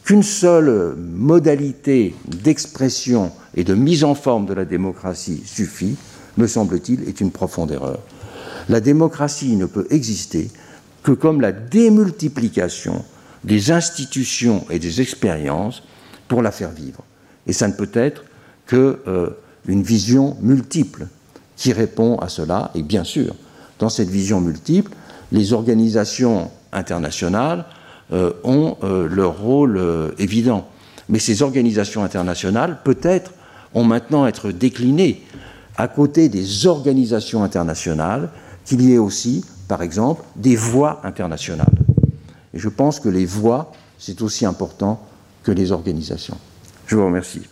qu'une 0.05 0.22
seule 0.22 0.97
modalité 0.97 2.14
d'expression 2.26 3.33
et 3.55 3.64
de 3.64 3.74
mise 3.74 4.05
en 4.05 4.14
forme 4.14 4.47
de 4.47 4.55
la 4.55 4.64
démocratie 4.64 5.43
suffit, 5.45 5.97
me 6.37 6.47
semble-t-il, 6.47 7.09
est 7.09 7.20
une 7.20 7.30
profonde 7.30 7.70
erreur. 7.70 7.99
La 8.68 8.80
démocratie 8.80 9.57
ne 9.57 9.66
peut 9.66 9.87
exister 9.91 10.51
que 11.03 11.12
comme 11.12 11.41
la 11.41 11.53
démultiplication 11.53 13.05
des 13.45 13.70
institutions 13.70 14.64
et 14.70 14.78
des 14.78 15.01
expériences 15.01 15.82
pour 16.28 16.43
la 16.43 16.51
faire 16.51 16.70
vivre. 16.70 17.03
Et 17.47 17.53
ça 17.53 17.68
ne 17.68 17.72
peut 17.72 17.90
être 17.95 18.24
qu'une 18.66 18.97
euh, 19.07 19.30
vision 19.66 20.36
multiple 20.40 21.09
qui 21.57 21.72
répond 21.72 22.16
à 22.18 22.28
cela. 22.28 22.70
Et 22.74 22.82
bien 22.82 23.05
sûr, 23.05 23.34
dans 23.78 23.88
cette 23.88 24.09
vision 24.09 24.40
multiple, 24.40 24.93
les 25.32 25.53
organisations 25.53 26.51
internationales 26.72 27.64
euh, 28.12 28.32
ont 28.45 28.76
euh, 28.82 29.09
leur 29.09 29.38
rôle 29.40 29.80
évident. 30.18 30.68
Mais 31.09 31.18
ces 31.18 31.43
organisations 31.43 32.05
internationales, 32.05 32.78
peut-être, 32.84 33.32
ont 33.74 33.84
maintenant 33.84 34.24
à 34.24 34.28
être 34.28 34.51
déclinées 34.53 35.22
à 35.76 35.88
côté 35.88 36.28
des 36.28 36.66
organisations 36.66 37.43
internationales, 37.43 38.28
qu'il 38.64 38.82
y 38.82 38.93
ait 38.93 38.99
aussi, 38.99 39.45
par 39.68 39.82
exemple, 39.82 40.22
des 40.36 40.55
voies 40.55 41.01
internationales. 41.03 41.72
Et 42.55 42.59
je 42.59 42.68
pense 42.68 43.00
que 43.00 43.09
les 43.09 43.26
voix, 43.26 43.72
c'est 43.98 44.22
aussi 44.22 44.46
important 44.46 45.05
que 45.42 45.50
les 45.53 45.72
organisations. 45.72 46.38
Je 46.86 46.94
vous 46.96 47.07
remercie. 47.07 47.42